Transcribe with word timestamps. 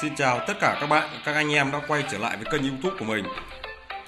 Xin 0.00 0.16
chào 0.16 0.40
tất 0.46 0.54
cả 0.60 0.76
các 0.80 0.86
bạn, 0.86 1.08
các 1.24 1.34
anh 1.34 1.54
em 1.54 1.72
đã 1.72 1.80
quay 1.88 2.04
trở 2.10 2.18
lại 2.18 2.36
với 2.36 2.46
kênh 2.52 2.70
youtube 2.70 2.96
của 2.98 3.04
mình. 3.04 3.24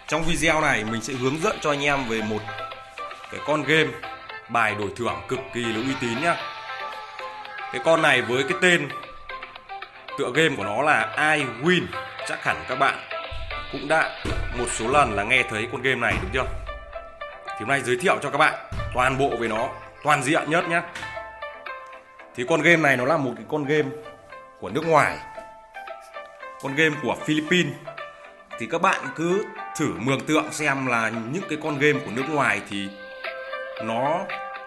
Trong 0.06 0.22
video 0.22 0.60
này 0.60 0.84
mình 0.84 1.02
sẽ 1.02 1.12
hướng 1.12 1.40
dẫn 1.40 1.56
cho 1.60 1.70
anh 1.70 1.84
em 1.84 2.08
về 2.08 2.22
một 2.22 2.38
cái 3.30 3.40
con 3.46 3.62
game 3.62 3.88
bài 4.49 4.75
đổi 4.79 4.88
thưởng 4.96 5.14
cực 5.29 5.38
kỳ 5.54 5.64
là 5.64 5.77
uy 5.77 5.95
tín 6.01 6.22
nhá. 6.22 6.37
Cái 7.72 7.80
con 7.85 8.03
này 8.03 8.22
với 8.22 8.43
cái 8.43 8.59
tên 8.62 8.88
tựa 10.19 10.30
game 10.35 10.57
của 10.57 10.64
nó 10.64 10.83
là 10.83 11.14
I 11.34 11.45
Win. 11.62 11.87
Chắc 12.29 12.45
hẳn 12.45 12.64
các 12.68 12.79
bạn 12.79 12.95
cũng 13.73 13.89
đã 13.89 14.11
một 14.59 14.66
số 14.71 14.89
lần 14.89 15.12
là 15.12 15.23
nghe 15.23 15.43
thấy 15.50 15.68
con 15.73 15.82
game 15.82 16.00
này 16.00 16.14
đúng 16.23 16.30
chưa? 16.32 16.46
Thì 17.46 17.57
hôm 17.59 17.68
nay 17.68 17.80
giới 17.84 17.96
thiệu 17.96 18.18
cho 18.23 18.30
các 18.30 18.39
bạn 18.39 18.55
toàn 18.95 19.18
bộ 19.18 19.30
về 19.41 19.48
nó, 19.48 19.68
toàn 20.05 20.23
diện 20.23 20.50
nhất 20.50 20.68
nhá. 20.68 20.82
Thì 22.34 22.45
con 22.48 22.62
game 22.62 22.82
này 22.82 22.96
nó 22.96 23.05
là 23.05 23.16
một 23.16 23.32
cái 23.37 23.45
con 23.48 23.64
game 23.64 23.89
của 24.61 24.68
nước 24.68 24.87
ngoài 24.87 25.16
con 26.67 26.77
game 26.77 26.96
của 27.03 27.16
Philippines. 27.25 27.73
Thì 28.59 28.66
các 28.66 28.83
bạn 28.83 29.01
cứ 29.16 29.45
thử 29.79 29.87
mường 29.98 30.20
tượng 30.20 30.52
xem 30.52 30.87
là 30.87 31.11
những 31.33 31.43
cái 31.48 31.59
con 31.62 31.79
game 31.79 31.98
của 32.05 32.11
nước 32.11 32.23
ngoài 32.30 32.61
thì 32.70 32.88
nó 33.84 34.20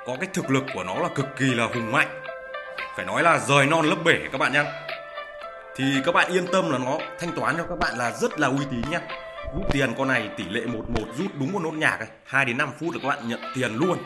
có 0.06 0.16
cái 0.20 0.30
thực 0.34 0.52
lực 0.52 0.64
của 0.74 0.84
nó 0.84 0.94
là 1.00 1.10
cực 1.16 1.26
kỳ 1.38 1.46
là 1.46 1.68
hùng 1.74 1.92
mạnh. 1.92 2.08
Phải 2.96 3.06
nói 3.06 3.24
là 3.24 3.40
rời 3.40 3.66
non 3.66 3.86
lấp 3.86 3.98
bể 4.06 4.20
các 4.32 4.38
bạn 4.38 4.54
nhá. 4.54 4.64
Thì 5.76 5.84
các 6.06 6.12
bạn 6.12 6.32
yên 6.32 6.48
tâm 6.54 6.72
là 6.72 6.78
nó 6.78 6.98
thanh 7.20 7.32
toán 7.32 7.58
cho 7.58 7.64
các 7.70 7.80
bạn 7.80 7.98
là 7.98 8.12
rất 8.12 8.40
là 8.40 8.48
uy 8.48 8.66
tín 8.72 8.82
nhá. 8.92 9.00
Rút 9.56 9.66
tiền 9.72 9.94
con 9.98 10.08
này 10.08 10.30
tỷ 10.38 10.44
lệ 10.44 10.62
11 10.66 10.84
rút 11.18 11.32
đúng 11.40 11.52
một 11.54 11.60
nốt 11.64 11.74
nhạc 11.74 12.00
này 12.00 12.10
2 12.26 12.46
đến 12.46 12.58
5 12.58 12.70
phút 12.80 12.94
là 12.94 13.00
các 13.04 13.08
bạn 13.10 13.30
nhận 13.30 13.40
tiền 13.56 13.76
luôn. 13.76 13.98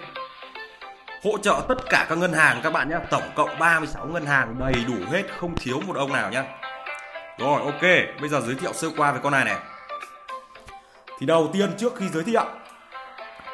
Hỗ 1.23 1.37
trợ 1.37 1.61
tất 1.69 1.89
cả 1.89 2.05
các 2.09 2.17
ngân 2.17 2.33
hàng 2.33 2.61
các 2.63 2.73
bạn 2.73 2.89
nhé 2.89 2.97
tổng 3.09 3.31
cộng 3.35 3.59
36 3.59 4.05
ngân 4.05 4.25
hàng, 4.25 4.55
đầy 4.59 4.73
đủ 4.87 4.95
hết, 5.11 5.23
không 5.37 5.55
thiếu 5.55 5.81
một 5.87 5.95
ông 5.95 6.13
nào 6.13 6.31
nhá 6.31 6.43
rồi, 7.37 7.61
ok. 7.61 7.81
Bây 8.19 8.29
giờ 8.29 8.41
giới 8.41 8.55
thiệu 8.55 8.73
sơ 8.73 8.87
qua 8.97 9.11
về 9.11 9.19
con 9.23 9.33
này 9.33 9.45
này. 9.45 9.57
Thì 11.19 11.25
đầu 11.25 11.49
tiên 11.53 11.73
trước 11.77 11.93
khi 11.95 12.09
giới 12.09 12.23
thiệu, 12.23 12.45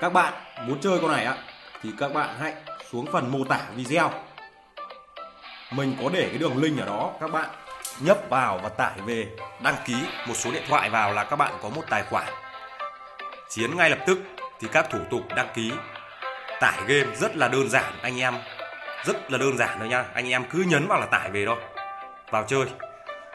các 0.01 0.13
bạn 0.13 0.33
muốn 0.67 0.79
chơi 0.81 0.99
con 1.01 1.11
này 1.11 1.25
á, 1.25 1.35
thì 1.81 1.89
các 1.99 2.13
bạn 2.13 2.29
hãy 2.39 2.53
xuống 2.91 3.05
phần 3.11 3.31
mô 3.31 3.45
tả 3.49 3.59
video. 3.75 4.11
Mình 5.71 5.97
có 6.03 6.09
để 6.13 6.27
cái 6.29 6.37
đường 6.37 6.57
link 6.57 6.79
ở 6.79 6.85
đó, 6.85 7.11
các 7.21 7.31
bạn 7.31 7.49
nhấp 7.99 8.17
vào 8.29 8.59
và 8.63 8.69
tải 8.69 9.01
về, 9.05 9.27
đăng 9.59 9.75
ký 9.85 9.95
một 10.27 10.33
số 10.33 10.51
điện 10.51 10.63
thoại 10.67 10.89
vào 10.89 11.13
là 11.13 11.23
các 11.23 11.35
bạn 11.35 11.51
có 11.61 11.69
một 11.69 11.83
tài 11.89 12.03
khoản. 12.03 12.27
Chiến 13.49 13.77
ngay 13.77 13.89
lập 13.89 13.99
tức, 14.07 14.19
thì 14.59 14.67
các 14.71 14.89
thủ 14.89 14.99
tục 15.11 15.21
đăng 15.35 15.49
ký, 15.53 15.71
tải 16.59 16.77
game 16.87 17.15
rất 17.15 17.35
là 17.35 17.47
đơn 17.47 17.69
giản, 17.69 17.93
anh 18.01 18.19
em. 18.19 18.35
Rất 19.05 19.31
là 19.31 19.37
đơn 19.37 19.57
giản 19.57 19.79
thôi 19.79 19.87
nha, 19.87 20.05
anh 20.13 20.29
em 20.29 20.43
cứ 20.49 20.65
nhấn 20.67 20.87
vào 20.87 20.99
là 20.99 21.05
tải 21.05 21.29
về 21.31 21.45
thôi. 21.45 21.57
Vào 22.31 22.43
chơi 22.47 22.65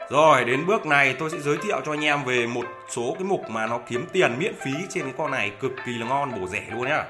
rồi 0.09 0.43
đến 0.43 0.65
bước 0.65 0.85
này 0.85 1.15
tôi 1.19 1.29
sẽ 1.29 1.37
giới 1.39 1.57
thiệu 1.57 1.81
cho 1.85 1.93
anh 1.93 2.05
em 2.05 2.23
về 2.23 2.47
một 2.47 2.65
số 2.89 3.15
cái 3.19 3.23
mục 3.23 3.49
mà 3.49 3.65
nó 3.67 3.79
kiếm 3.89 4.07
tiền 4.13 4.39
miễn 4.39 4.53
phí 4.65 4.71
trên 4.89 5.03
cái 5.03 5.13
con 5.17 5.31
này 5.31 5.51
cực 5.61 5.71
kỳ 5.85 5.91
là 5.91 6.05
ngon 6.05 6.41
bổ 6.41 6.47
rẻ 6.47 6.61
luôn 6.71 6.87
nhá. 6.87 7.03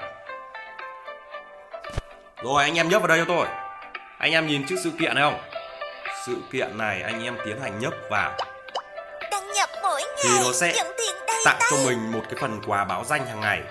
Rồi 2.42 2.62
anh 2.62 2.74
em 2.74 2.88
nhấp 2.88 3.02
vào 3.02 3.08
đây 3.08 3.18
cho 3.18 3.24
tôi. 3.24 3.46
Anh 4.18 4.32
em 4.32 4.46
nhìn 4.46 4.66
chữ 4.66 4.76
sự 4.84 4.90
kiện 5.00 5.14
này 5.14 5.24
không? 5.24 5.40
Sự 6.26 6.36
kiện 6.52 6.78
này 6.78 7.02
anh 7.02 7.24
em 7.24 7.36
tiến 7.44 7.60
hành 7.60 7.78
nhấp 7.78 7.92
vào. 8.10 8.36
Đăng 9.30 9.52
nhập 9.52 9.68
mỗi 9.82 10.02
ngày 10.02 10.24
thì 10.24 10.30
nó 10.44 10.52
sẽ 10.52 10.74
tặng 11.44 11.58
cho 11.70 11.76
mình 11.86 12.12
một 12.12 12.22
cái 12.24 12.34
phần 12.40 12.60
quà 12.66 12.84
báo 12.84 13.04
danh 13.04 13.26
hàng 13.26 13.40
ngày. 13.40 13.62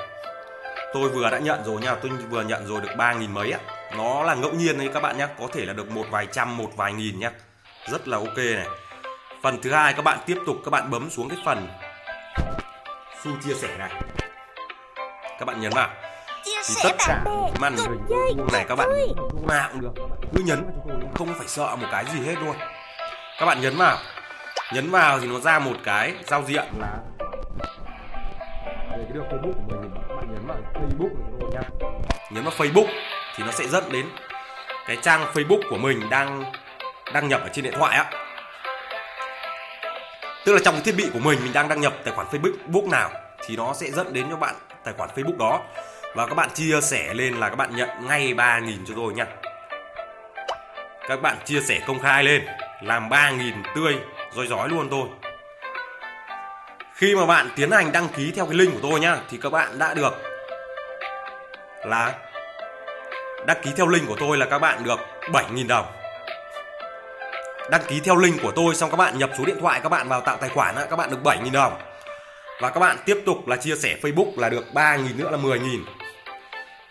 Tôi 0.93 1.09
vừa 1.09 1.29
đã 1.29 1.39
nhận 1.39 1.63
rồi 1.65 1.81
nha 1.81 1.95
tôi 1.95 2.11
vừa 2.29 2.43
nhận 2.43 2.67
rồi 2.67 2.81
được 2.81 2.89
ba 2.97 3.13
nghìn 3.13 3.33
mấy 3.33 3.51
á. 3.51 3.59
Nó 3.97 4.23
là 4.23 4.35
ngẫu 4.35 4.51
nhiên 4.51 4.77
đấy 4.77 4.89
các 4.93 4.99
bạn 4.99 5.17
nhé 5.17 5.27
có 5.39 5.47
thể 5.53 5.65
là 5.65 5.73
được 5.73 5.91
một 5.91 6.05
vài 6.11 6.27
trăm 6.31 6.57
một 6.57 6.69
vài 6.75 6.93
nghìn 6.93 7.19
nhá. 7.19 7.31
Rất 7.87 8.07
là 8.07 8.17
ok 8.17 8.37
này 8.37 8.67
phần 9.45 9.61
thứ 9.61 9.71
hai 9.71 9.93
các 9.93 10.01
bạn 10.01 10.17
tiếp 10.25 10.37
tục 10.45 10.57
các 10.65 10.71
bạn 10.71 10.89
bấm 10.91 11.09
xuống 11.09 11.29
cái 11.29 11.37
phần 11.45 11.67
xu 13.23 13.31
chia 13.45 13.53
sẻ 13.53 13.67
này. 13.77 13.91
Các 15.39 15.45
bạn 15.45 15.61
nhấn 15.61 15.71
vào. 15.75 15.89
Thì 16.45 16.73
tất 16.83 16.95
cả 16.99 17.23
màn 17.59 17.75
hình 17.77 17.99
này 18.53 18.65
các 18.67 18.75
bạn 18.75 18.89
nào 19.47 19.69
cũng 19.71 19.81
được. 19.81 19.91
Cứ 20.35 20.43
nhấn 20.45 20.63
không 21.15 21.33
phải 21.37 21.47
sợ 21.47 21.75
một 21.75 21.87
cái 21.91 22.05
gì 22.05 22.25
hết 22.25 22.35
luôn. 22.45 22.55
Các 23.39 23.45
bạn 23.45 23.61
nhấn 23.61 23.77
vào. 23.77 23.97
Nhấn 24.73 24.91
vào 24.91 25.19
thì 25.19 25.27
nó 25.27 25.39
ra 25.39 25.59
một 25.59 25.75
cái 25.83 26.13
giao 26.23 26.43
diện 26.43 26.65
là 26.79 26.97
về 28.91 29.03
cái 29.03 29.13
đường 29.13 29.25
Facebook 29.29 29.53
của 29.53 29.75
mình 29.81 29.91
các 30.09 30.15
bạn 30.15 30.27
nhấn 30.33 30.47
vào 30.47 30.57
Facebook 30.73 31.39
của 31.39 31.51
nha 31.53 31.61
nhấn 32.31 32.43
vào 32.43 32.53
Facebook 32.57 32.87
thì 33.35 33.43
nó 33.43 33.51
sẽ 33.51 33.67
dẫn 33.67 33.91
đến 33.91 34.05
cái 34.87 34.97
trang 35.01 35.25
Facebook 35.33 35.61
của 35.69 35.77
mình 35.77 36.09
đang 36.09 36.51
đăng 37.13 37.27
nhập 37.27 37.41
ở 37.41 37.49
trên 37.53 37.65
điện 37.65 37.73
thoại 37.77 37.97
á 37.97 38.24
tức 40.45 40.53
là 40.53 40.59
trong 40.65 40.73
cái 40.73 40.83
thiết 40.83 40.95
bị 40.97 41.09
của 41.13 41.19
mình 41.19 41.39
mình 41.43 41.53
đang 41.53 41.69
đăng 41.69 41.81
nhập 41.81 41.93
tài 42.03 42.13
khoản 42.13 42.27
Facebook 42.27 42.89
nào, 42.89 43.11
thì 43.45 43.57
nó 43.57 43.73
sẽ 43.73 43.91
dẫn 43.91 44.13
đến 44.13 44.25
cho 44.29 44.35
bạn 44.35 44.55
tài 44.83 44.93
khoản 44.97 45.09
Facebook 45.15 45.37
đó. 45.37 45.61
Và 46.15 46.27
các 46.27 46.35
bạn 46.35 46.49
chia 46.53 46.81
sẻ 46.81 47.13
lên 47.13 47.33
là 47.33 47.49
các 47.49 47.55
bạn 47.55 47.75
nhận 47.75 47.89
ngay 48.07 48.33
3.000 48.33 48.85
cho 48.87 48.93
tôi 48.95 49.13
nha. 49.13 49.25
Các 51.07 51.21
bạn 51.21 51.37
chia 51.45 51.61
sẻ 51.61 51.79
công 51.87 51.99
khai 51.99 52.23
lên, 52.23 52.45
làm 52.81 53.09
3.000 53.09 53.51
tươi, 53.75 53.95
roi 54.35 54.47
rói 54.47 54.69
luôn 54.69 54.87
tôi. 54.91 55.07
Khi 56.93 57.15
mà 57.15 57.25
bạn 57.25 57.49
tiến 57.55 57.71
hành 57.71 57.91
đăng 57.91 58.07
ký 58.09 58.31
theo 58.35 58.45
cái 58.45 58.55
link 58.55 58.73
của 58.73 58.79
tôi 58.89 58.99
nhá 58.99 59.17
thì 59.29 59.37
các 59.41 59.51
bạn 59.51 59.79
đã 59.79 59.93
được 59.93 60.13
là 61.85 62.13
đăng 63.45 63.57
ký 63.63 63.71
theo 63.77 63.87
link 63.87 64.07
của 64.07 64.15
tôi 64.19 64.37
là 64.37 64.45
các 64.45 64.59
bạn 64.59 64.83
được 64.83 64.99
7.000 65.21 65.67
đồng 65.67 65.85
đăng 67.69 67.81
ký 67.87 67.99
theo 67.99 68.15
link 68.15 68.41
của 68.41 68.51
tôi 68.51 68.75
xong 68.75 68.89
các 68.91 68.97
bạn 68.97 69.17
nhập 69.17 69.29
số 69.37 69.45
điện 69.45 69.57
thoại 69.61 69.79
các 69.83 69.89
bạn 69.89 70.07
vào 70.09 70.21
tạo 70.21 70.37
tài 70.37 70.49
khoản 70.49 70.75
các 70.89 70.95
bạn 70.95 71.09
được 71.09 71.17
7.000 71.23 71.51
đồng. 71.51 71.73
Và 72.61 72.69
các 72.69 72.79
bạn 72.79 72.97
tiếp 73.05 73.17
tục 73.25 73.47
là 73.47 73.55
chia 73.55 73.75
sẻ 73.75 73.95
Facebook 74.01 74.31
là 74.39 74.49
được 74.49 74.65
3.000 74.73 75.17
nữa 75.17 75.29
là 75.31 75.37
10.000 75.37 75.83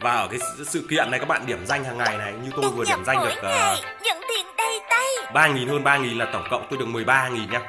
và 0.00 0.12
ở 0.14 0.28
cái 0.30 0.38
sự- 0.66 0.86
kiện 0.90 1.10
này 1.10 1.20
các 1.20 1.28
bạn 1.28 1.46
điểm 1.46 1.66
danh 1.66 1.84
hàng 1.84 1.98
ngày 1.98 2.18
này 2.18 2.32
như 2.44 2.50
tôi 2.56 2.70
vừa 2.70 2.84
điểm 2.84 3.04
danh 3.04 3.16
được 3.24 3.34
ngày 3.42 3.76
nhận 4.04 4.16
tiền 4.28 4.46
đầy 4.58 4.80
tay. 4.90 5.04
3.000 5.32 5.68
hơn 5.68 5.84
3.000 5.84 6.18
là 6.18 6.26
tổng 6.32 6.44
cộng 6.50 6.66
tôi 6.70 6.78
được 6.78 6.86
13.000 6.88 7.50
nhá. 7.50 7.60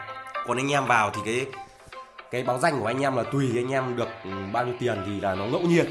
Còn 0.47 0.57
anh 0.57 0.72
em 0.72 0.85
vào 0.85 1.11
thì 1.16 1.22
cái 1.25 1.45
cái 2.31 2.43
báo 2.43 2.59
danh 2.59 2.79
của 2.79 2.85
anh 2.87 3.01
em 3.01 3.16
là 3.17 3.23
tùy 3.31 3.51
anh 3.55 3.72
em 3.72 3.95
được 3.95 4.07
ừ, 4.23 4.29
bao 4.51 4.66
nhiêu 4.66 4.75
tiền 4.79 5.03
thì 5.05 5.22
là 5.22 5.35
nó 5.35 5.45
ngẫu 5.45 5.61
nhiên. 5.61 5.85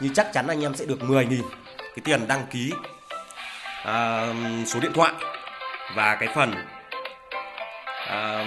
Nhưng 0.00 0.14
chắc 0.14 0.32
chắn 0.32 0.46
anh 0.48 0.64
em 0.64 0.74
sẽ 0.74 0.84
được 0.84 0.98
10.000 1.00 1.42
cái 1.78 2.02
tiền 2.04 2.28
đăng 2.28 2.46
ký 2.52 2.72
à, 3.84 4.26
số 4.66 4.80
điện 4.80 4.92
thoại 4.94 5.12
và 5.94 6.14
cái 6.14 6.28
phần 6.34 6.54
à, 8.08 8.44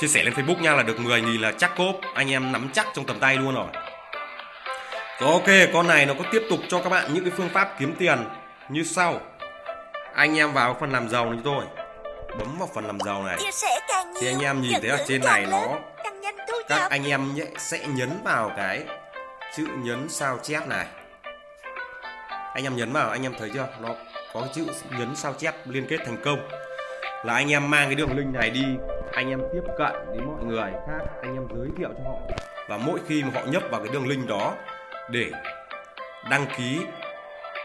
chia 0.00 0.06
sẻ 0.06 0.22
lên 0.22 0.34
Facebook 0.34 0.60
nha 0.60 0.74
là 0.74 0.82
được 0.82 0.96
10.000 0.98 1.40
là 1.40 1.52
chắc 1.52 1.76
cốp. 1.76 1.96
Anh 2.14 2.32
em 2.32 2.52
nắm 2.52 2.70
chắc 2.72 2.86
trong 2.94 3.04
tầm 3.04 3.20
tay 3.20 3.36
luôn 3.36 3.54
rồi. 3.54 3.66
Rồi 5.20 5.32
ok 5.32 5.72
con 5.74 5.88
này 5.88 6.06
nó 6.06 6.14
có 6.14 6.24
tiếp 6.32 6.42
tục 6.50 6.60
cho 6.68 6.82
các 6.82 6.88
bạn 6.88 7.14
những 7.14 7.24
cái 7.24 7.32
phương 7.36 7.48
pháp 7.48 7.78
kiếm 7.78 7.94
tiền 7.98 8.18
như 8.68 8.82
sau. 8.82 9.20
Anh 10.14 10.38
em 10.38 10.52
vào 10.52 10.76
phần 10.80 10.92
làm 10.92 11.08
giàu 11.08 11.30
này 11.30 11.40
tôi. 11.44 11.64
Bấm 12.38 12.58
vào 12.58 12.68
phần 12.74 12.86
làm 12.86 13.00
giàu 13.00 13.22
này. 13.22 13.38
Thì 14.20 14.26
anh 14.26 14.40
em 14.40 14.62
nhìn 14.62 14.80
thấy 14.80 14.90
ở 14.90 15.04
trên 15.08 15.20
này 15.24 15.46
nó 15.50 15.68
các 16.68 16.90
anh 16.90 17.08
em 17.08 17.34
nhé, 17.34 17.44
sẽ 17.58 17.78
nhấn 17.86 18.20
vào 18.24 18.52
cái 18.56 18.82
chữ 19.56 19.66
nhấn 19.76 20.08
sao 20.08 20.38
chép 20.42 20.66
này. 20.66 20.86
Anh 22.54 22.64
em 22.64 22.76
nhấn 22.76 22.92
vào 22.92 23.10
anh 23.10 23.22
em 23.22 23.34
thấy 23.38 23.50
chưa? 23.54 23.66
Nó 23.80 23.88
có 24.34 24.46
chữ 24.54 24.66
nhấn 24.98 25.16
sao 25.16 25.32
chép 25.38 25.54
liên 25.64 25.86
kết 25.88 25.98
thành 26.06 26.16
công. 26.24 26.48
Là 27.24 27.34
anh 27.34 27.52
em 27.52 27.70
mang 27.70 27.88
cái 27.88 27.94
đường 27.94 28.16
link 28.16 28.34
này 28.34 28.50
đi, 28.50 28.64
anh 29.12 29.30
em 29.30 29.40
tiếp 29.52 29.62
cận 29.78 29.92
đến 30.12 30.24
mọi 30.26 30.44
người 30.44 30.72
khác, 30.86 31.04
anh 31.22 31.34
em 31.34 31.46
giới 31.54 31.68
thiệu 31.78 31.88
cho 31.98 32.10
họ. 32.10 32.18
Và 32.68 32.76
mỗi 32.76 33.00
khi 33.08 33.22
mà 33.22 33.30
họ 33.34 33.40
nhấp 33.46 33.62
vào 33.70 33.80
cái 33.80 33.92
đường 33.92 34.08
link 34.08 34.28
đó 34.28 34.54
để 35.10 35.30
đăng 36.30 36.46
ký 36.58 36.80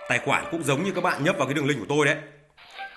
tài 0.09 0.19
khoản 0.19 0.45
cũng 0.51 0.63
giống 0.63 0.83
như 0.83 0.91
các 0.91 1.03
bạn 1.03 1.23
nhấp 1.23 1.37
vào 1.37 1.47
cái 1.47 1.53
đường 1.53 1.67
link 1.67 1.79
của 1.79 1.85
tôi 1.89 2.05
đấy. 2.05 2.15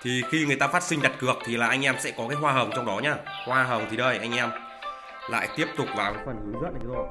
Thì 0.01 0.23
khi 0.29 0.45
người 0.45 0.55
ta 0.55 0.67
phát 0.67 0.83
sinh 0.83 1.01
đặt 1.01 1.11
cược 1.19 1.37
thì 1.45 1.57
là 1.57 1.67
anh 1.67 1.85
em 1.85 1.95
sẽ 1.99 2.11
có 2.17 2.27
cái 2.29 2.37
hoa 2.37 2.51
hồng 2.51 2.71
trong 2.75 2.85
đó 2.85 2.99
nhá. 3.03 3.15
Hoa 3.45 3.63
hồng 3.63 3.85
thì 3.91 3.97
đây, 3.97 4.17
anh 4.17 4.35
em 4.35 4.49
lại 5.29 5.47
tiếp 5.55 5.67
tục 5.77 5.87
vào 5.97 6.13
cái 6.13 6.23
phần 6.25 6.35
hướng 6.45 6.61
dẫn 6.61 6.73
này 6.73 6.81
rồi 6.85 7.07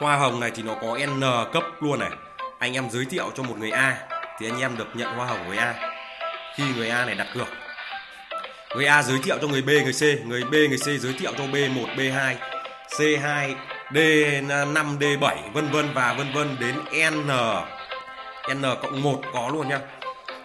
hoa 0.00 0.16
hồng 0.16 0.40
này 0.40 0.50
thì 0.54 0.62
nó 0.62 0.74
có 0.82 0.98
n 1.06 1.20
cấp 1.52 1.62
luôn 1.80 1.98
này. 1.98 2.10
Anh 2.58 2.72
em 2.72 2.90
giới 2.90 3.04
thiệu 3.10 3.30
cho 3.34 3.42
một 3.42 3.58
người 3.58 3.70
a 3.70 4.08
thì 4.38 4.50
anh 4.50 4.60
em 4.60 4.76
được 4.76 4.88
nhận 4.94 5.14
hoa 5.14 5.26
hồng 5.26 5.48
người 5.48 5.56
a. 5.56 5.74
Khi 6.54 6.64
người 6.76 6.88
a 6.88 7.04
này 7.04 7.14
đặt 7.14 7.26
cược, 7.34 7.48
người 8.76 8.86
a 8.86 9.02
giới 9.02 9.18
thiệu 9.18 9.38
cho 9.40 9.48
người 9.48 9.62
b, 9.62 9.68
người 9.68 9.92
c, 9.92 10.26
người 10.26 10.44
b, 10.44 10.52
người 10.52 10.78
c 10.78 11.00
giới 11.00 11.12
thiệu 11.12 11.32
cho 11.38 11.46
b 11.46 11.56
1 11.74 11.86
b 11.96 12.00
2 12.14 12.36
c 12.98 13.22
2 13.22 13.54
d 13.94 13.98
5 14.74 14.98
d 15.00 15.04
7 15.20 15.36
vân 15.52 15.70
vân 15.70 15.88
và 15.94 16.12
vân 16.12 16.26
vân 16.34 16.56
đến 16.60 16.74
n. 17.12 17.28
N 18.54 18.62
cộng 18.82 19.02
1 19.02 19.22
có 19.32 19.50
luôn 19.52 19.68
nha. 19.68 19.80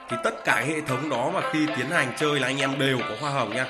Thì 0.09 0.17
tất 0.23 0.45
cả 0.45 0.63
hệ 0.67 0.81
thống 0.81 1.09
đó 1.09 1.31
mà 1.33 1.41
khi 1.51 1.65
tiến 1.77 1.89
hành 1.89 2.13
chơi 2.17 2.39
là 2.39 2.47
anh 2.47 2.57
em 2.57 2.79
đều 2.79 2.99
có 3.09 3.15
hoa 3.21 3.31
hồng 3.31 3.55
nha. 3.55 3.65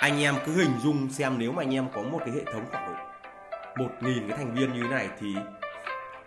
Anh 0.00 0.22
em 0.22 0.34
cứ 0.46 0.52
hình 0.52 0.80
dung 0.82 1.10
xem 1.10 1.34
nếu 1.38 1.52
mà 1.52 1.62
anh 1.62 1.74
em 1.74 1.86
có 1.94 2.02
một 2.02 2.20
cái 2.26 2.34
hệ 2.34 2.52
thống 2.52 2.64
khoảng 2.70 2.86
độ 2.86 3.06
một 3.76 3.90
nghìn 4.00 4.28
cái 4.28 4.38
thành 4.38 4.54
viên 4.54 4.72
như 4.72 4.82
thế 4.82 4.88
này 4.88 5.08
thì 5.20 5.34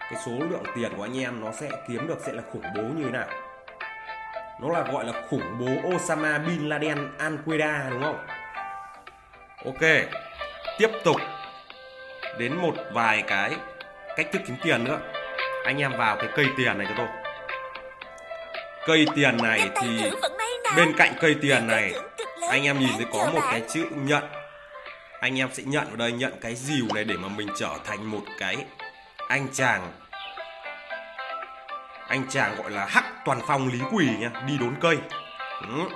cái 0.09 0.21
số 0.25 0.31
lượng 0.31 0.63
tiền 0.75 0.91
của 0.97 1.03
anh 1.03 1.19
em 1.19 1.41
nó 1.41 1.51
sẽ 1.51 1.69
kiếm 1.87 2.07
được 2.07 2.17
sẽ 2.25 2.33
là 2.33 2.43
khủng 2.51 2.65
bố 2.75 2.81
như 2.81 3.03
thế 3.03 3.11
nào? 3.11 3.27
Nó 4.61 4.69
là 4.69 4.83
gọi 4.91 5.05
là 5.05 5.13
khủng 5.29 5.57
bố 5.59 5.89
Osama 5.95 6.37
Bin 6.37 6.69
Laden 6.69 7.09
Al 7.17 7.35
Qaeda 7.45 7.89
đúng 7.89 8.03
không? 8.03 8.27
Ok 9.65 9.81
tiếp 10.79 10.89
tục 11.03 11.21
đến 12.37 12.55
một 12.55 12.73
vài 12.93 13.21
cái 13.21 13.55
cách 14.15 14.27
thức 14.31 14.41
kiếm 14.47 14.57
tiền 14.63 14.83
nữa. 14.83 14.99
Anh 15.65 15.77
em 15.77 15.97
vào 15.97 16.15
cái 16.15 16.29
cây 16.35 16.45
tiền 16.57 16.77
này 16.77 16.87
cho 16.89 16.93
tôi. 16.97 17.07
Cây 18.87 19.05
tiền 19.15 19.37
này 19.37 19.69
thì 19.81 20.11
bên 20.75 20.93
cạnh 20.97 21.13
cây 21.19 21.35
tiền 21.41 21.67
này 21.67 21.93
anh 22.49 22.63
em 22.63 22.79
nhìn 22.79 22.89
thấy 22.97 23.05
có 23.13 23.29
một 23.33 23.41
cái 23.51 23.61
chữ 23.73 23.85
nhận. 23.95 24.23
Anh 25.19 25.39
em 25.39 25.49
sẽ 25.53 25.63
nhận 25.63 25.87
vào 25.87 25.95
đây 25.95 26.11
nhận 26.11 26.33
cái 26.41 26.55
dìu 26.55 26.85
này 26.93 27.03
để 27.03 27.15
mà 27.17 27.27
mình 27.27 27.47
trở 27.57 27.69
thành 27.85 28.11
một 28.11 28.21
cái 28.39 28.57
anh 29.29 29.47
chàng 29.53 29.91
anh 32.07 32.23
chàng 32.29 32.55
gọi 32.55 32.71
là 32.71 32.85
hắc 32.85 33.05
toàn 33.25 33.39
phong 33.47 33.67
lý 33.67 33.79
quỷ 33.91 34.07
nha 34.19 34.31
đi 34.47 34.57
đốn 34.57 34.75
cây. 34.81 34.97
Ừ. 35.61 35.89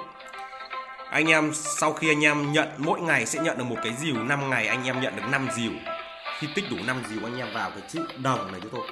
anh 1.09 1.29
em 1.29 1.51
sau 1.53 1.93
khi 1.93 2.09
anh 2.09 2.25
em 2.25 2.51
nhận 2.51 2.67
mỗi 2.77 3.01
ngày 3.01 3.25
sẽ 3.25 3.39
nhận 3.39 3.57
được 3.57 3.63
một 3.63 3.75
cái 3.83 3.93
dìu 3.99 4.15
5 4.15 4.49
ngày 4.49 4.67
anh 4.67 4.83
em 4.83 5.01
nhận 5.01 5.15
được 5.15 5.23
5 5.31 5.47
dìu. 5.55 5.71
Khi 6.39 6.47
tích 6.55 6.65
đủ 6.71 6.77
5 6.85 7.03
dìu 7.09 7.19
anh 7.23 7.37
em 7.37 7.53
vào 7.53 7.69
cái 7.69 7.81
chữ 7.89 8.07
đồng 8.17 8.51
này 8.51 8.61
cho 8.63 8.69
tôi. 8.71 8.87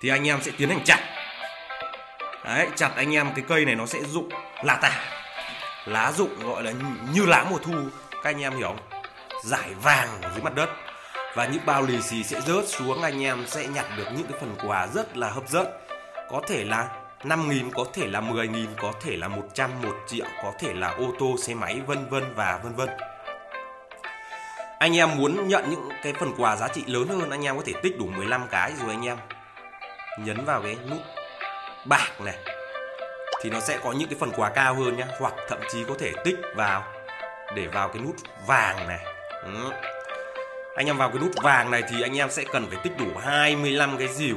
Thì 0.00 0.08
anh 0.08 0.28
em 0.28 0.42
sẽ 0.42 0.52
tiến 0.58 0.68
hành 0.68 0.84
chặt. 0.84 1.00
Đấy 2.44 2.68
chặt 2.76 2.90
anh 2.96 3.14
em 3.14 3.34
cái 3.34 3.44
cây 3.48 3.64
này 3.64 3.74
nó 3.74 3.86
sẽ 3.86 3.98
rụng 4.00 4.28
là 4.62 4.76
tả 4.76 5.00
lá 5.86 6.12
rụng 6.12 6.40
gọi 6.42 6.62
là 6.62 6.70
như, 6.70 6.86
như 7.12 7.26
lá 7.26 7.44
mùa 7.50 7.58
thu. 7.58 7.74
Các 8.10 8.30
anh 8.30 8.42
em 8.42 8.56
hiểu 8.56 8.68
không? 8.68 9.02
Giải 9.44 9.74
vàng 9.82 10.08
dưới 10.34 10.42
mặt 10.42 10.54
đất 10.54 10.68
và 11.36 11.46
những 11.46 11.66
bao 11.66 11.82
lì 11.82 12.02
xì 12.02 12.24
sẽ 12.24 12.40
rớt 12.40 12.68
xuống, 12.68 13.02
anh 13.02 13.22
em 13.22 13.46
sẽ 13.46 13.66
nhặt 13.66 13.86
được 13.96 14.04
những 14.16 14.26
cái 14.30 14.40
phần 14.40 14.56
quà 14.66 14.86
rất 14.86 15.16
là 15.16 15.30
hấp 15.30 15.48
dẫn. 15.48 15.66
Có 16.30 16.40
thể 16.48 16.64
là 16.64 16.88
5.000 17.22 17.70
có 17.74 17.84
thể 17.92 18.06
là 18.06 18.20
10.000 18.20 18.66
có 18.82 18.92
thể 19.02 19.16
là 19.16 19.28
100 19.28 19.70
1 19.82 19.96
triệu, 20.06 20.26
có 20.42 20.52
thể 20.58 20.72
là 20.72 20.88
ô 20.88 21.12
tô, 21.18 21.36
xe 21.42 21.54
máy, 21.54 21.80
vân 21.86 22.08
vân 22.08 22.34
và 22.34 22.60
vân 22.62 22.74
vân. 22.74 22.88
Anh 24.78 24.96
em 24.96 25.16
muốn 25.16 25.48
nhận 25.48 25.70
những 25.70 25.88
cái 26.02 26.12
phần 26.20 26.32
quà 26.38 26.56
giá 26.56 26.68
trị 26.68 26.84
lớn 26.86 27.08
hơn, 27.08 27.30
anh 27.30 27.44
em 27.44 27.56
có 27.56 27.62
thể 27.66 27.72
tích 27.82 27.98
đủ 27.98 28.06
15 28.06 28.46
cái 28.50 28.72
rồi 28.80 28.90
anh 28.90 29.06
em 29.06 29.16
nhấn 30.18 30.44
vào 30.44 30.62
cái 30.62 30.76
nút 30.90 31.00
bạc 31.84 32.10
này. 32.20 32.36
Thì 33.42 33.50
nó 33.50 33.60
sẽ 33.60 33.78
có 33.84 33.92
những 33.92 34.08
cái 34.08 34.18
phần 34.20 34.32
quà 34.36 34.50
cao 34.50 34.74
hơn 34.74 34.96
nhá, 34.96 35.06
hoặc 35.20 35.34
thậm 35.48 35.58
chí 35.72 35.84
có 35.88 35.94
thể 35.98 36.12
tích 36.24 36.36
vào, 36.56 36.84
để 37.56 37.66
vào 37.66 37.88
cái 37.88 38.02
nút 38.02 38.16
vàng 38.46 38.88
này. 38.88 39.04
Ừ 39.42 39.72
anh 40.76 40.86
em 40.86 40.96
vào 40.96 41.08
cái 41.08 41.18
nút 41.18 41.32
vàng 41.42 41.70
này 41.70 41.82
thì 41.90 42.02
anh 42.02 42.18
em 42.18 42.30
sẽ 42.30 42.44
cần 42.52 42.66
phải 42.70 42.78
tích 42.84 42.92
đủ 42.98 43.06
25 43.22 43.98
cái 43.98 44.08
dìu. 44.08 44.36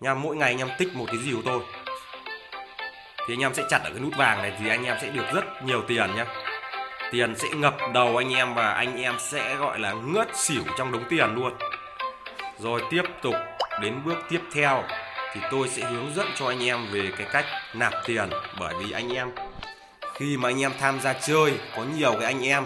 Nha, 0.00 0.14
mỗi 0.14 0.36
ngày 0.36 0.50
anh 0.50 0.58
em 0.58 0.68
tích 0.78 0.88
một 0.94 1.04
cái 1.06 1.18
dìu 1.18 1.42
thôi. 1.44 1.60
Thì 3.26 3.34
anh 3.34 3.40
em 3.40 3.54
sẽ 3.54 3.62
chặt 3.70 3.80
ở 3.84 3.90
cái 3.90 4.00
nút 4.00 4.12
vàng 4.16 4.42
này 4.42 4.52
thì 4.58 4.68
anh 4.68 4.84
em 4.84 4.96
sẽ 5.02 5.08
được 5.08 5.24
rất 5.34 5.44
nhiều 5.64 5.82
tiền 5.88 6.14
nhá. 6.14 6.26
Tiền 7.12 7.36
sẽ 7.36 7.48
ngập 7.48 7.76
đầu 7.94 8.16
anh 8.16 8.34
em 8.34 8.54
và 8.54 8.72
anh 8.72 9.02
em 9.02 9.14
sẽ 9.18 9.54
gọi 9.54 9.78
là 9.78 9.92
ngất 9.92 10.36
xỉu 10.36 10.62
trong 10.78 10.92
đống 10.92 11.04
tiền 11.08 11.34
luôn. 11.34 11.52
Rồi 12.58 12.82
tiếp 12.90 13.02
tục 13.22 13.34
đến 13.80 13.94
bước 14.04 14.18
tiếp 14.30 14.40
theo 14.54 14.84
thì 15.32 15.40
tôi 15.50 15.68
sẽ 15.68 15.82
hướng 15.82 16.14
dẫn 16.14 16.26
cho 16.34 16.46
anh 16.48 16.64
em 16.64 16.86
về 16.92 17.10
cái 17.16 17.26
cách 17.32 17.46
nạp 17.74 17.92
tiền. 18.06 18.30
Bởi 18.58 18.74
vì 18.80 18.92
anh 18.92 19.14
em, 19.14 19.30
khi 20.14 20.36
mà 20.36 20.48
anh 20.48 20.62
em 20.62 20.72
tham 20.80 21.00
gia 21.00 21.12
chơi, 21.12 21.52
có 21.76 21.84
nhiều 21.96 22.12
cái 22.12 22.24
anh 22.24 22.46
em 22.46 22.64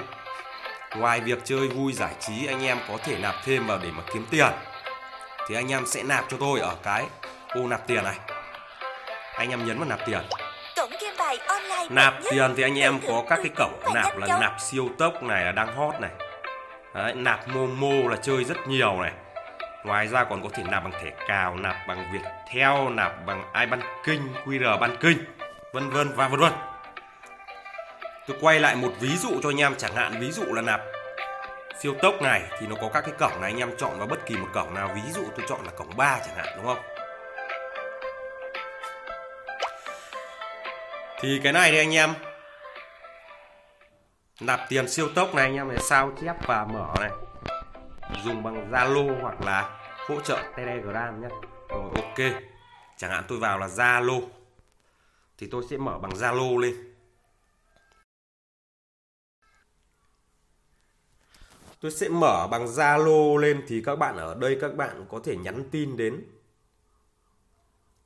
ngoài 0.98 1.20
việc 1.20 1.38
chơi 1.44 1.68
vui 1.68 1.92
giải 1.92 2.12
trí 2.20 2.46
anh 2.46 2.64
em 2.64 2.78
có 2.88 2.98
thể 3.04 3.18
nạp 3.18 3.34
thêm 3.44 3.66
vào 3.66 3.78
để 3.82 3.88
mà 3.90 4.02
kiếm 4.14 4.26
tiền. 4.30 4.52
Thì 5.48 5.54
anh 5.54 5.72
em 5.72 5.86
sẽ 5.86 6.02
nạp 6.02 6.24
cho 6.28 6.36
tôi 6.40 6.60
ở 6.60 6.76
cái 6.82 7.04
ô 7.48 7.66
nạp 7.66 7.86
tiền 7.86 8.04
này. 8.04 8.16
Anh 9.36 9.50
em 9.50 9.66
nhấn 9.66 9.78
vào 9.78 9.88
nạp 9.88 10.06
tiền. 10.06 10.20
Nạp 11.90 12.14
tiền 12.30 12.54
thì 12.56 12.62
anh 12.62 12.78
em 12.78 13.00
có 13.08 13.24
các 13.28 13.36
cái 13.36 13.50
cổng 13.56 13.80
nạp 13.94 14.18
là 14.18 14.38
nạp 14.40 14.60
siêu 14.60 14.88
tốc 14.98 15.22
này 15.22 15.44
là 15.44 15.52
đang 15.52 15.76
hot 15.76 15.94
này. 16.00 16.10
Đấy, 16.94 17.12
nạp 17.14 17.48
momo 17.48 18.10
là 18.10 18.16
chơi 18.22 18.44
rất 18.44 18.56
nhiều 18.68 19.00
này. 19.02 19.12
Ngoài 19.84 20.06
ra 20.06 20.24
còn 20.24 20.42
có 20.42 20.48
thể 20.52 20.62
nạp 20.62 20.84
bằng 20.84 20.92
thẻ 20.92 21.10
cào 21.28 21.56
nạp 21.56 21.76
bằng 21.88 22.12
việt 22.12 22.22
theo 22.52 22.88
nạp 22.88 23.26
bằng 23.26 23.44
ibanking 23.60 24.28
qr 24.46 24.78
banking 24.78 25.24
vân 25.72 25.90
vân 25.90 26.12
và 26.16 26.28
vân 26.28 26.40
vân 26.40 26.52
tôi 28.26 28.36
quay 28.40 28.60
lại 28.60 28.76
một 28.76 28.92
ví 29.00 29.16
dụ 29.16 29.40
cho 29.42 29.50
anh 29.50 29.60
em, 29.60 29.74
chẳng 29.76 29.94
hạn 29.94 30.20
ví 30.20 30.32
dụ 30.32 30.44
là 30.44 30.62
nạp 30.62 30.80
siêu 31.78 31.94
tốc 32.02 32.22
này 32.22 32.42
thì 32.58 32.66
nó 32.66 32.76
có 32.80 32.90
các 32.92 33.00
cái 33.00 33.14
cổng 33.18 33.40
này, 33.40 33.50
anh 33.50 33.58
em 33.58 33.76
chọn 33.76 33.98
vào 33.98 34.06
bất 34.06 34.26
kỳ 34.26 34.36
một 34.36 34.48
cổng 34.54 34.74
nào. 34.74 34.90
Ví 34.94 35.12
dụ 35.12 35.24
tôi 35.36 35.46
chọn 35.48 35.64
là 35.64 35.70
cổng 35.70 35.96
3 35.96 36.18
chẳng 36.26 36.36
hạn, 36.36 36.46
đúng 36.56 36.64
không? 36.64 36.82
Thì 41.20 41.40
cái 41.44 41.52
này 41.52 41.70
thì 41.70 41.78
anh 41.78 41.94
em. 41.94 42.14
Nạp 44.40 44.60
tiền 44.68 44.88
siêu 44.88 45.08
tốc 45.14 45.34
này, 45.34 45.44
anh 45.44 45.56
em 45.56 45.68
này, 45.68 45.78
sao 45.80 46.12
chép 46.22 46.36
và 46.46 46.64
mở 46.64 46.94
này. 47.00 47.10
Dùng 48.24 48.42
bằng 48.42 48.70
Zalo 48.70 49.20
hoặc 49.20 49.40
là 49.40 49.78
hỗ 50.08 50.20
trợ 50.20 50.38
Telegram 50.56 51.22
nhé. 51.22 51.28
Rồi, 51.68 51.90
ok. 51.94 52.42
Chẳng 52.96 53.10
hạn 53.10 53.24
tôi 53.28 53.38
vào 53.38 53.58
là 53.58 53.66
Zalo. 53.66 54.20
Thì 55.38 55.48
tôi 55.50 55.62
sẽ 55.70 55.76
mở 55.76 55.98
bằng 55.98 56.12
Zalo 56.12 56.58
lên. 56.58 56.95
Tôi 61.80 61.90
sẽ 61.90 62.08
mở 62.08 62.48
bằng 62.50 62.66
Zalo 62.66 63.36
lên 63.36 63.62
thì 63.68 63.82
các 63.82 63.96
bạn 63.96 64.16
ở 64.16 64.34
đây 64.34 64.58
các 64.60 64.76
bạn 64.76 65.04
có 65.08 65.20
thể 65.24 65.36
nhắn 65.36 65.64
tin 65.70 65.96
đến. 65.96 66.24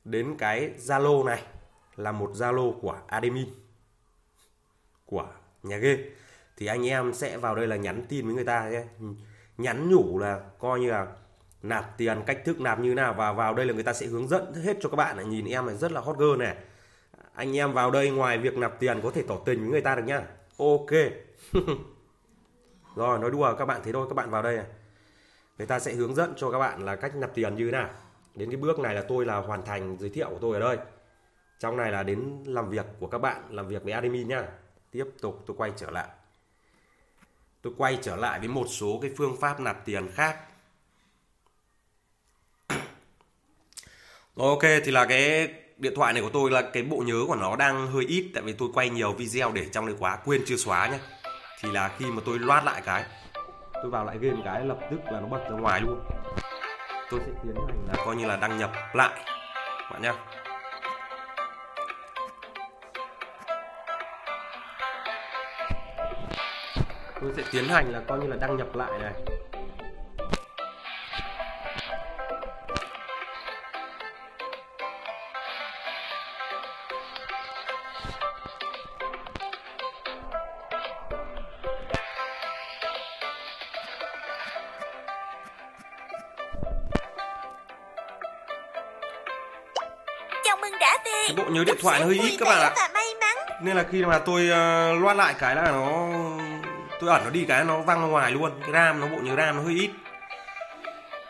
Đến 0.05 0.37
cái 0.39 0.71
Zalo 0.79 1.25
này 1.25 1.43
là 1.97 2.13
một 2.13 2.31
Zalo 2.35 2.81
của 2.81 2.99
admin, 3.07 3.49
của 5.07 5.27
nhà 5.63 5.77
game. 5.77 6.03
Thì 6.57 6.67
anh 6.67 6.87
em 6.87 7.15
sẽ 7.15 7.39
vào 7.39 7.55
đây 7.55 7.67
là 7.67 7.77
nhắn 7.77 8.05
tin 8.09 8.27
với 8.27 8.35
người 8.35 8.45
ta 8.45 8.69
nhé. 8.69 8.83
Nhắn 9.59 9.91
nhủ 9.91 10.19
là 10.19 10.41
coi 10.59 10.81
như 10.81 10.91
là 10.91 11.07
nạp 11.63 11.99
tiền, 11.99 12.23
cách 12.27 12.43
thức 12.45 12.61
nạp 12.61 12.81
như 12.81 12.95
nào, 12.95 13.15
và 13.15 13.33
vào 13.33 13.55
đây 13.55 13.67
là 13.67 13.73
người 13.73 13.83
ta 13.83 13.93
sẽ 13.93 14.07
hướng 14.07 14.29
dẫn 14.29 14.55
hết 14.55 14.77
cho 14.81 14.89
các 14.89 14.97
bạn. 14.97 15.17
Này 15.17 15.27
nhìn 15.27 15.45
em 15.45 15.67
này 15.67 15.77
rất 15.77 15.93
là 15.93 16.01
hot 16.01 16.19
girl 16.19 16.37
này. 16.37 16.57
Anh 17.35 17.57
em 17.57 17.73
vào 17.73 17.91
đây 17.91 18.11
ngoài 18.11 18.39
việc 18.39 18.57
nạp 18.57 18.81
tiền 18.81 19.01
có 19.03 19.11
thể 19.11 19.23
tỏ 19.29 19.39
tình 19.45 19.61
với 19.61 19.71
người 19.71 19.81
ta 19.81 19.95
được 19.95 20.05
nhá. 20.07 20.23
Ok. 20.59 20.91
rồi 22.95 23.19
nói 23.19 23.31
đùa 23.31 23.55
các 23.59 23.65
bạn 23.65 23.81
thế 23.85 23.93
thôi 23.93 24.07
các 24.09 24.15
bạn 24.15 24.31
vào 24.31 24.43
đây 24.43 24.57
này. 24.57 24.67
Người 25.59 25.67
ta 25.67 25.79
sẽ 25.79 25.93
hướng 25.93 26.15
dẫn 26.15 26.35
cho 26.37 26.51
các 26.51 26.59
bạn 26.59 26.85
là 26.85 26.97
cách 26.97 27.17
nạp 27.17 27.35
tiền 27.35 27.55
như 27.55 27.65
thế 27.65 27.73
nào. 27.73 27.91
Đến 28.35 28.51
cái 28.51 28.57
bước 28.57 28.79
này 28.79 28.95
là 28.95 29.05
tôi 29.09 29.27
là 29.27 29.37
hoàn 29.37 29.65
thành 29.65 29.97
giới 30.01 30.11
thiệu 30.11 30.29
của 30.31 30.39
tôi 30.41 30.55
ở 30.55 30.61
đây. 30.61 30.87
Trong 31.59 31.77
này 31.77 31.93
là 31.93 32.03
đến 32.03 32.43
làm 32.47 32.71
việc 32.71 32.87
của 33.01 33.07
các 33.07 33.19
bạn 33.19 33.43
làm 33.51 33.69
việc 33.69 33.85
với 33.85 33.93
admin 33.93 34.29
nhá. 34.29 34.43
Tiếp 34.91 35.05
tục 35.21 35.43
tôi 35.47 35.57
quay 35.57 35.73
trở 35.77 35.91
lại. 35.91 36.09
Tôi 37.63 37.73
quay 37.77 37.99
trở 38.03 38.17
lại 38.17 38.39
với 38.39 38.49
một 38.49 38.67
số 38.69 38.99
cái 39.03 39.11
phương 39.17 39.37
pháp 39.41 39.61
nạp 39.61 39.85
tiền 39.85 40.09
khác. 40.15 40.37
Rồi, 44.37 44.49
ok 44.49 44.63
thì 44.85 44.93
là 44.93 45.07
cái 45.07 45.55
điện 45.77 45.93
thoại 45.97 46.13
này 46.13 46.23
của 46.23 46.31
tôi 46.33 46.51
là 46.51 46.71
cái 46.73 46.83
bộ 46.83 46.97
nhớ 47.07 47.25
của 47.27 47.37
nó 47.37 47.57
đang 47.57 47.87
hơi 47.87 48.05
ít 48.05 48.31
tại 48.35 48.43
vì 48.43 48.53
tôi 48.53 48.69
quay 48.75 48.91
nhiều 48.91 49.13
video 49.13 49.53
để 49.53 49.67
trong 49.73 49.87
đấy 49.87 49.97
quá 49.99 50.19
quên 50.25 50.43
chưa 50.47 50.57
xóa 50.57 50.89
nhá 50.89 51.20
thì 51.63 51.71
là 51.71 51.91
khi 51.99 52.07
mà 52.11 52.23
tôi 52.27 52.39
loát 52.39 52.65
lại 52.65 52.83
cái, 52.85 53.05
tôi 53.75 53.91
vào 53.91 54.05
lại 54.05 54.19
game 54.19 54.43
cái 54.45 54.65
lập 54.65 54.79
tức 54.91 55.01
là 55.05 55.21
nó 55.21 55.27
bật 55.27 55.45
ra 55.51 55.57
ngoài 55.57 55.81
luôn. 55.81 56.01
Tôi 57.11 57.21
sẽ 57.27 57.33
tiến 57.43 57.55
hành 57.67 57.87
là 57.89 58.05
coi 58.05 58.17
như 58.17 58.27
là 58.27 58.37
đăng 58.37 58.59
nhập 58.59 58.71
lại, 58.95 59.25
bạn 59.91 60.03
nhá. 60.03 60.13
Tôi 67.21 67.33
sẽ 67.37 67.43
tiến 67.53 67.65
hành 67.69 67.93
là 67.93 68.01
coi 68.09 68.19
như 68.19 68.27
là 68.27 68.37
đăng 68.41 68.57
nhập 68.57 68.77
lại 68.77 68.99
này. 68.99 69.13
Đã 90.81 90.99
về. 91.05 91.25
cái 91.27 91.37
bộ 91.37 91.45
nhớ 91.51 91.65
điện 91.65 91.77
thoại 91.81 92.01
nó 92.01 92.07
hơi 92.07 92.19
ít 92.23 92.37
các 92.41 92.47
bạn 92.49 92.73
ạ. 92.75 92.89
may 92.95 93.15
mắn. 93.21 93.37
nên 93.63 93.77
là 93.77 93.85
khi 93.91 94.05
mà 94.05 94.19
tôi 94.19 94.43
uh, 94.43 95.03
loát 95.03 95.17
lại 95.17 95.35
cái 95.39 95.57
là 95.57 95.71
nó 95.71 96.09
tôi 97.01 97.11
ẩn 97.11 97.25
nó 97.25 97.31
đi 97.31 97.45
cái 97.49 97.65
nó 97.65 97.79
văng 97.79 98.01
ra 98.01 98.07
ngoài 98.07 98.31
luôn. 98.31 98.53
Cái 98.61 98.71
ram 98.73 99.01
nó 99.01 99.07
bộ 99.07 99.17
nhớ 99.23 99.37
ram 99.37 99.57
nó 99.57 99.63
hơi 99.63 99.75
ít. 99.75 99.91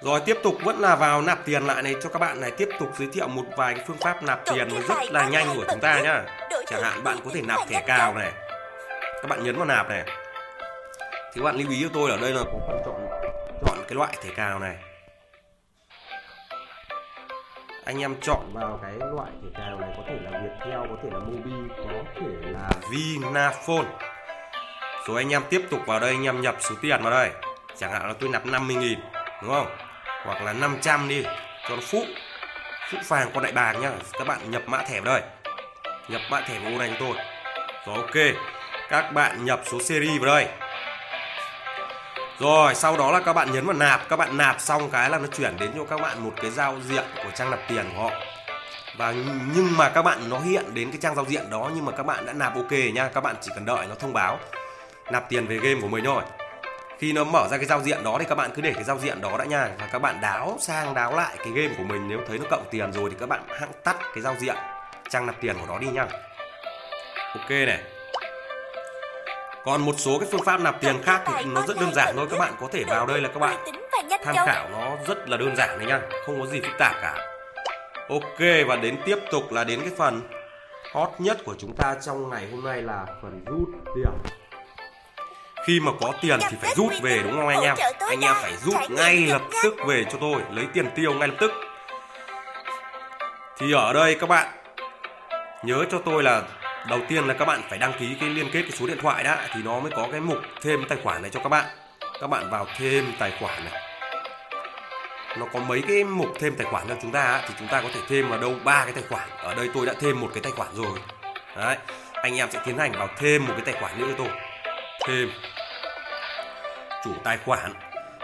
Rồi 0.03 0.21
tiếp 0.21 0.39
tục 0.43 0.55
vẫn 0.65 0.81
là 0.81 0.97
vào 0.97 1.23
nạp 1.23 1.45
tiền 1.45 1.67
lại 1.67 1.83
này 1.83 1.95
cho 2.03 2.09
các 2.09 2.19
bạn 2.19 2.41
này. 2.41 2.51
Tiếp 2.51 2.69
tục 2.81 2.93
giới 2.99 3.09
thiệu 3.13 3.29
một 3.29 3.45
vài 3.57 3.75
cái 3.75 3.85
phương 3.87 3.99
pháp 4.01 4.23
nạp 4.23 4.41
tiền 4.45 4.69
mà 4.75 4.81
rất 4.89 5.13
là 5.13 5.29
nhanh 5.29 5.47
của 5.57 5.65
chúng 5.71 5.81
ta 5.81 6.01
nhá. 6.01 6.23
Chẳng 6.67 6.83
hạn 6.83 7.05
bạn 7.05 7.17
có 7.25 7.31
thể 7.35 7.43
nạp 7.43 7.69
thẻ 7.69 7.83
cào 7.87 8.15
này. 8.15 8.33
Các 9.01 9.29
bạn 9.29 9.45
nhấn 9.45 9.57
vào 9.57 9.67
nạp 9.67 9.89
này. 9.89 10.03
Thì 11.33 11.41
các 11.41 11.45
bạn 11.45 11.57
lưu 11.57 11.71
ý 11.71 11.83
cho 11.83 11.89
tôi 11.95 12.11
ở 12.11 12.17
đây 12.17 12.31
là 12.31 12.43
có 12.45 12.59
phần 12.67 12.83
chọn 12.85 13.07
chọn 13.67 13.79
cái 13.89 13.95
loại 13.95 14.17
thẻ 14.23 14.31
cào 14.37 14.59
này 14.59 14.77
anh 17.91 18.01
em 18.01 18.15
chọn 18.21 18.41
vào 18.53 18.79
cái 18.83 18.93
loại 18.93 19.31
thẻ 19.43 19.49
cào 19.57 19.81
này 19.81 19.91
có 19.97 20.03
thể 20.09 20.15
là 20.23 20.41
Viettel 20.41 20.81
có 20.91 20.97
thể 21.03 21.09
là 21.13 21.19
Mobi, 21.19 21.75
có 21.77 21.85
thể 22.15 22.51
là 22.51 22.71
Vinaphone. 22.91 23.89
Rồi 25.07 25.17
anh 25.17 25.33
em 25.33 25.43
tiếp 25.51 25.63
tục 25.71 25.81
vào 25.87 26.01
đây, 26.01 26.11
anh 26.11 26.25
em 26.25 26.41
nhập 26.41 26.57
số 26.61 26.75
tiền 26.83 27.03
vào 27.03 27.11
đây. 27.11 27.31
Chẳng 27.77 27.93
hạn 27.93 28.09
là 28.09 28.15
tôi 28.21 28.29
nạp 28.29 28.47
50 28.47 28.77
nghìn, 28.77 28.99
đúng 29.43 29.51
không? 29.51 29.67
Hoặc 30.25 30.43
là 30.43 30.53
500 30.53 31.09
đi, 31.09 31.23
cho 31.69 31.77
nó 31.77 31.83
phúc 31.83 32.05
phúc 32.91 33.01
vàng 33.09 33.31
con 33.35 33.43
đại 33.43 33.53
bàng 33.53 33.81
nhá. 33.81 33.91
Các 34.13 34.27
bạn 34.27 34.51
nhập 34.51 34.63
mã 34.67 34.83
thẻ 34.83 35.01
vào 35.01 35.15
đây. 35.15 35.23
Nhập 36.09 36.21
mã 36.31 36.41
thẻ 36.41 36.59
vào 36.59 36.73
ô 36.73 36.79
này 36.79 36.89
cho 36.89 37.07
tôi. 37.07 37.17
Rồi 37.87 37.97
ok, 37.97 38.37
các 38.89 39.13
bạn 39.13 39.45
nhập 39.45 39.61
số 39.65 39.81
series 39.83 40.21
vào 40.21 40.35
đây 40.35 40.47
rồi, 42.41 42.75
sau 42.75 42.97
đó 42.97 43.11
là 43.11 43.21
các 43.21 43.33
bạn 43.33 43.53
nhấn 43.53 43.67
vào 43.67 43.77
nạp. 43.77 44.09
Các 44.09 44.17
bạn 44.17 44.37
nạp 44.37 44.61
xong 44.61 44.91
cái 44.91 45.11
là 45.11 45.19
nó 45.19 45.27
chuyển 45.27 45.57
đến 45.57 45.71
cho 45.77 45.85
các 45.85 46.01
bạn 46.01 46.25
một 46.25 46.33
cái 46.43 46.51
giao 46.51 46.77
diện 46.89 47.05
của 47.25 47.31
trang 47.35 47.51
nạp 47.51 47.61
tiền 47.69 47.85
của 47.97 48.03
họ. 48.03 48.11
Và 48.97 49.15
nhưng 49.55 49.77
mà 49.77 49.89
các 49.89 50.03
bạn, 50.03 50.31
nó 50.31 50.39
hiện 50.39 50.75
đến 50.75 50.91
cái 50.91 50.99
trang 51.03 51.15
giao 51.15 51.25
diện 51.25 51.51
đó 51.51 51.71
nhưng 51.75 51.85
mà 51.85 51.93
các 51.93 52.03
bạn 52.07 52.27
đã 52.27 52.33
nạp 52.33 52.55
ok 52.55 52.73
nha. 52.95 53.09
Các 53.09 53.21
bạn 53.21 53.37
chỉ 53.41 53.51
cần 53.55 53.65
đợi 53.65 53.87
nó 53.87 53.95
thông 53.95 54.13
báo. 54.13 54.39
Nạp 55.13 55.29
tiền 55.29 55.47
về 55.47 55.57
game 55.57 55.81
của 55.81 55.89
mình 55.89 56.05
thôi. 56.05 56.23
Khi 56.99 57.13
nó 57.13 57.25
mở 57.25 57.49
ra 57.51 57.57
cái 57.57 57.67
giao 57.67 57.83
diện 57.83 58.05
đó 58.05 58.17
thì 58.19 58.25
các 58.29 58.35
bạn 58.35 58.51
cứ 58.55 58.63
để 58.63 58.73
cái 58.75 58.85
giao 58.85 58.99
diện 58.99 59.21
đó 59.21 59.39
đã 59.39 59.45
nha. 59.45 59.69
Và 59.79 59.89
các 59.93 59.99
bạn 59.99 60.21
đáo 60.21 60.57
sang 60.61 60.95
đáo 60.95 61.17
lại 61.17 61.37
cái 61.39 61.53
game 61.55 61.75
của 61.79 61.85
mình. 61.85 62.09
Nếu 62.09 62.19
thấy 62.29 62.39
nó 62.39 62.45
cộng 62.51 62.65
tiền 62.71 62.93
rồi 62.93 63.11
thì 63.11 63.17
các 63.21 63.29
bạn 63.29 63.41
hãng 63.61 63.73
tắt 63.85 63.97
cái 64.15 64.23
giao 64.23 64.35
diện 64.41 64.57
trang 65.11 65.27
nạp 65.27 65.35
tiền 65.41 65.57
của 65.61 65.67
nó 65.69 65.79
đi 65.79 65.87
nha. 65.87 66.07
Ok 67.35 67.51
này 67.51 67.81
còn 69.65 69.81
một 69.81 69.95
số 69.99 70.19
cái 70.19 70.29
phương 70.33 70.45
pháp 70.45 70.61
nạp 70.61 70.81
tiền 70.81 71.03
khác 71.03 71.23
thì 71.27 71.45
nó 71.45 71.63
rất 71.67 71.81
đơn 71.81 71.95
giản 71.95 72.17
thôi, 72.17 72.27
các 72.31 72.39
bạn 72.39 72.53
có 72.61 72.69
thể 72.73 72.85
vào 72.85 73.07
đây 73.07 73.21
là 73.21 73.29
các 73.29 73.41
bạn 73.41 73.57
tham 74.25 74.37
khảo 74.47 74.69
nó 74.73 74.97
rất 75.07 75.29
là 75.29 75.37
đơn 75.37 75.57
giản 75.57 75.79
đấy 75.79 75.89
nha, 75.89 76.01
không 76.27 76.41
có 76.41 76.47
gì 76.47 76.61
phức 76.61 76.79
tạp 76.79 76.95
cả. 77.03 77.15
Ok, 78.09 78.67
và 78.67 78.77
đến 78.77 78.97
tiếp 79.05 79.19
tục 79.31 79.53
là 79.53 79.65
đến 79.65 79.81
cái 79.81 79.91
phần 79.99 80.21
hot 80.93 81.11
nhất 81.19 81.39
của 81.45 81.55
chúng 81.59 81.77
ta 81.77 81.97
trong 82.07 82.31
ngày 82.31 82.47
hôm 82.53 82.65
nay 82.65 82.83
là 82.83 83.07
phần 83.23 83.45
rút 83.47 83.69
tiền. 83.95 84.13
Khi 85.67 85.81
mà 85.81 85.93
có 86.01 86.13
tiền 86.21 86.39
thì 86.51 86.57
phải 86.63 86.75
rút 86.75 86.93
về, 87.03 87.21
đúng 87.25 87.37
không 87.37 87.49
anh 87.49 87.63
em? 87.63 87.75
Anh 88.09 88.21
em 88.21 88.35
phải 88.43 88.57
rút 88.57 88.91
ngay 88.91 89.17
lập 89.17 89.43
tức 89.63 89.75
về 89.87 90.05
cho 90.05 90.19
tôi, 90.21 90.43
lấy 90.51 90.67
tiền 90.73 90.91
tiêu 90.95 91.15
ngay 91.15 91.29
lập 91.29 91.35
tức. 91.41 91.51
Thì 93.59 93.73
ở 93.73 93.93
đây 93.93 94.17
các 94.21 94.29
bạn 94.29 94.49
nhớ 95.63 95.85
cho 95.91 95.99
tôi 96.05 96.23
là 96.23 96.43
đầu 96.89 97.01
tiên 97.09 97.27
là 97.27 97.35
các 97.35 97.45
bạn 97.45 97.63
phải 97.69 97.79
đăng 97.79 97.93
ký 97.99 98.17
cái 98.21 98.29
liên 98.29 98.51
kết 98.53 98.63
cái 98.63 98.71
số 98.71 98.87
điện 98.87 98.99
thoại 99.03 99.25
đã, 99.25 99.49
thì 99.55 99.63
nó 99.63 99.81
mới 99.81 99.91
có 99.91 100.09
cái 100.13 100.21
mục 100.21 100.39
thêm 100.63 100.85
tài 100.89 100.99
khoản 101.03 101.23
này 101.23 101.31
cho 101.31 101.41
các 101.41 101.49
bạn. 101.49 101.65
Các 102.21 102.27
bạn 102.27 102.51
vào 102.51 102.67
thêm 102.77 103.13
tài 103.19 103.33
khoản 103.41 103.65
này. 103.65 103.83
Nó 105.39 105.47
có 105.53 105.61
mấy 105.61 105.83
cái 105.89 106.05
mục 106.05 106.29
thêm 106.41 106.57
tài 106.57 106.67
khoản 106.67 106.89
cho 106.89 106.95
chúng 107.03 107.13
ta 107.13 107.41
thì 107.49 107.55
chúng 107.59 107.69
ta 107.69 107.81
có 107.81 107.89
thể 107.95 108.01
thêm 108.09 108.29
vào 108.29 108.39
đâu 108.39 108.55
ba 108.65 108.85
cái 108.85 108.93
tài 108.93 109.05
khoản. 109.09 109.29
Ở 109.39 109.55
đây 109.55 109.71
tôi 109.75 109.87
đã 109.87 109.93
thêm 110.01 110.21
một 110.21 110.29
cái 110.35 110.43
tài 110.43 110.53
khoản 110.53 110.69
rồi. 110.75 110.99
Đấy, 111.57 111.77
anh 112.13 112.39
em 112.39 112.51
sẽ 112.51 112.61
tiến 112.65 112.79
hành 112.79 112.93
vào 112.93 113.09
thêm 113.19 113.47
một 113.47 113.55
cái 113.57 113.73
tài 113.73 113.83
khoản 113.83 114.01
nữa 114.01 114.07
cho 114.09 114.25
tôi. 114.25 114.35
Thêm. 115.07 115.31
Chủ 117.05 117.11
tài 117.25 117.39
khoản 117.39 117.75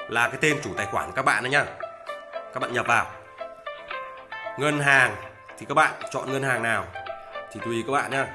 là 0.09 0.29
cái 0.29 0.39
tên 0.41 0.57
chủ 0.65 0.71
tài 0.77 0.87
khoản 0.87 1.13
các 1.13 1.25
bạn 1.25 1.45
đó 1.45 1.49
nhá. 1.49 1.65
Các 2.33 2.61
bạn 2.61 2.73
nhập 2.73 2.87
vào. 2.87 3.07
Ngân 4.59 4.81
hàng, 4.81 5.17
thì 5.59 5.67
các 5.69 5.75
bạn 5.75 5.93
chọn 6.11 6.33
ngân 6.33 6.43
hàng 6.43 6.63
nào? 6.63 6.85
Thì 7.53 7.61
tùy 7.65 7.85
các 7.87 7.93
bạn 7.93 8.11
nhá 8.11 8.27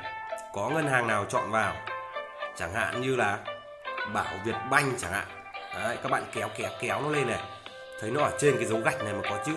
có 0.54 0.70
ngân 0.70 0.88
hàng 0.88 1.08
nào 1.08 1.26
chọn 1.30 1.52
vào? 1.52 1.76
Chẳng 2.56 2.74
hạn 2.74 3.02
như 3.02 3.16
là 3.16 3.38
bảo 4.14 4.34
việt 4.46 4.56
banh 4.70 4.94
chẳng 4.98 5.12
hạn. 5.12 5.26
Đấy, 5.74 5.98
các 6.04 6.12
bạn 6.12 6.24
kéo 6.34 6.50
kéo 6.58 6.70
kéo 6.80 7.02
nó 7.02 7.10
lên 7.10 7.28
này. 7.28 7.40
Thấy 8.02 8.12
nó 8.12 8.22
ở 8.24 8.32
trên 8.40 8.56
cái 8.56 8.66
dấu 8.66 8.80
gạch 8.80 9.04
này 9.04 9.14
mà 9.14 9.30
có 9.30 9.38
chữ 9.46 9.54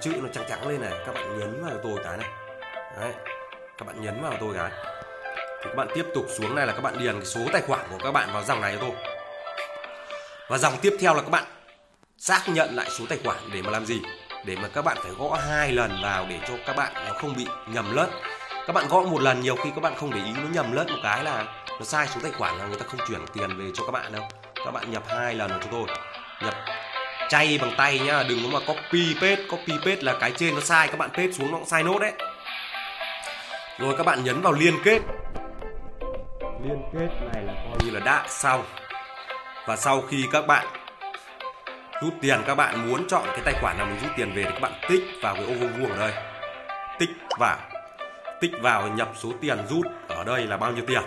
chữ 0.00 0.12
nó 0.22 0.28
trắng 0.32 0.44
trắng 0.48 0.68
lên 0.68 0.80
này, 0.80 0.92
các 1.06 1.14
bạn 1.14 1.38
nhấn 1.38 1.64
vào 1.64 1.74
tôi 1.82 1.98
cái 2.04 2.16
này. 2.16 2.28
Đấy, 3.00 3.12
các 3.78 3.86
bạn 3.86 4.02
nhấn 4.02 4.22
vào 4.22 4.32
tôi 4.40 4.54
cái 4.54 4.70
thì 5.34 5.68
các 5.68 5.76
bạn 5.76 5.88
tiếp 5.94 6.04
tục 6.14 6.26
xuống 6.38 6.54
này 6.54 6.66
là 6.66 6.72
các 6.72 6.80
bạn 6.80 6.98
điền 6.98 7.12
cái 7.12 7.24
số 7.24 7.40
tài 7.52 7.62
khoản 7.62 7.80
của 7.90 7.98
các 8.04 8.12
bạn 8.12 8.32
vào 8.32 8.44
dòng 8.44 8.60
này 8.60 8.76
cho 8.76 8.80
tôi. 8.80 8.96
Và 10.48 10.58
dòng 10.58 10.74
tiếp 10.82 10.96
theo 11.00 11.14
là 11.14 11.20
các 11.22 11.30
bạn 11.30 11.44
xác 12.18 12.42
nhận 12.46 12.76
lại 12.76 12.90
số 12.90 13.04
tài 13.08 13.18
khoản 13.24 13.38
để 13.52 13.62
mà 13.62 13.70
làm 13.70 13.86
gì? 13.86 14.00
Để 14.44 14.56
mà 14.56 14.68
các 14.74 14.84
bạn 14.84 14.96
phải 15.02 15.12
gõ 15.18 15.38
hai 15.48 15.72
lần 15.72 15.98
vào 16.02 16.26
để 16.28 16.40
cho 16.48 16.54
các 16.66 16.76
bạn 16.76 16.92
nó 16.94 17.12
không 17.12 17.34
bị 17.36 17.46
nhầm 17.66 17.96
lẫn 17.96 18.10
các 18.66 18.72
bạn 18.72 18.88
gõ 18.88 19.02
một 19.02 19.22
lần, 19.22 19.40
nhiều 19.40 19.56
khi 19.56 19.70
các 19.74 19.80
bạn 19.80 19.94
không 19.96 20.10
để 20.10 20.20
ý, 20.24 20.32
nó 20.32 20.48
nhầm 20.52 20.72
lẫn 20.72 20.86
một 20.86 20.98
cái 21.02 21.24
là 21.24 21.44
nó 21.78 21.84
sai 21.84 22.06
số 22.06 22.20
tài 22.22 22.32
khoản 22.32 22.58
là 22.58 22.66
người 22.66 22.78
ta 22.78 22.84
không 22.88 23.00
chuyển 23.08 23.20
tiền 23.32 23.58
về 23.58 23.64
cho 23.74 23.84
các 23.86 23.92
bạn 23.92 24.12
đâu. 24.12 24.28
Các 24.64 24.70
bạn 24.70 24.90
nhập 24.90 25.02
hai 25.08 25.34
lần 25.34 25.50
vào 25.50 25.58
cho 25.62 25.68
tôi. 25.72 25.86
Nhập 26.42 26.54
chay 27.28 27.58
bằng 27.62 27.74
tay 27.76 27.98
nhá, 27.98 28.22
đừng 28.28 28.38
có 28.42 28.58
mà 28.58 28.66
copy 28.66 29.14
paste 29.14 29.42
copy 29.50 29.72
paste 29.78 30.02
là 30.02 30.14
cái 30.20 30.32
trên 30.36 30.54
nó 30.54 30.60
sai, 30.60 30.88
các 30.88 30.98
bạn 30.98 31.10
paste 31.10 31.32
xuống 31.32 31.52
nó 31.52 31.58
cũng 31.58 31.66
sai 31.66 31.82
nốt 31.82 31.98
đấy. 31.98 32.12
Rồi 33.78 33.94
các 33.98 34.06
bạn 34.06 34.24
nhấn 34.24 34.42
vào 34.42 34.52
liên 34.52 34.74
kết. 34.84 35.00
Liên 36.64 36.82
kết 36.92 37.08
này 37.34 37.42
là 37.42 37.52
coi 37.52 37.78
như 37.84 37.90
là 37.90 38.00
đã 38.00 38.24
xong. 38.28 38.64
Và 39.66 39.76
sau 39.76 40.00
khi 40.00 40.24
các 40.32 40.46
bạn 40.46 40.66
rút 42.02 42.14
tiền, 42.20 42.42
các 42.46 42.54
bạn 42.54 42.90
muốn 42.90 43.08
chọn 43.08 43.22
cái 43.26 43.40
tài 43.44 43.54
khoản 43.60 43.78
nào 43.78 43.86
mình 43.86 43.98
rút 44.02 44.10
tiền 44.16 44.32
về 44.34 44.42
thì 44.42 44.50
các 44.52 44.60
bạn 44.60 44.72
tích 44.88 45.02
vào 45.22 45.34
cái 45.34 45.44
ô 45.44 45.52
vuông 45.54 45.72
vuông 45.80 45.90
ở 45.90 45.98
đây. 45.98 46.12
Tích 46.98 47.10
vào 47.38 47.58
tích 48.42 48.52
vào 48.60 48.88
nhập 48.88 49.08
số 49.14 49.28
tiền 49.40 49.58
rút, 49.68 49.86
ở 50.08 50.24
đây 50.24 50.46
là 50.46 50.56
bao 50.56 50.72
nhiêu 50.72 50.84
tiền? 50.86 51.02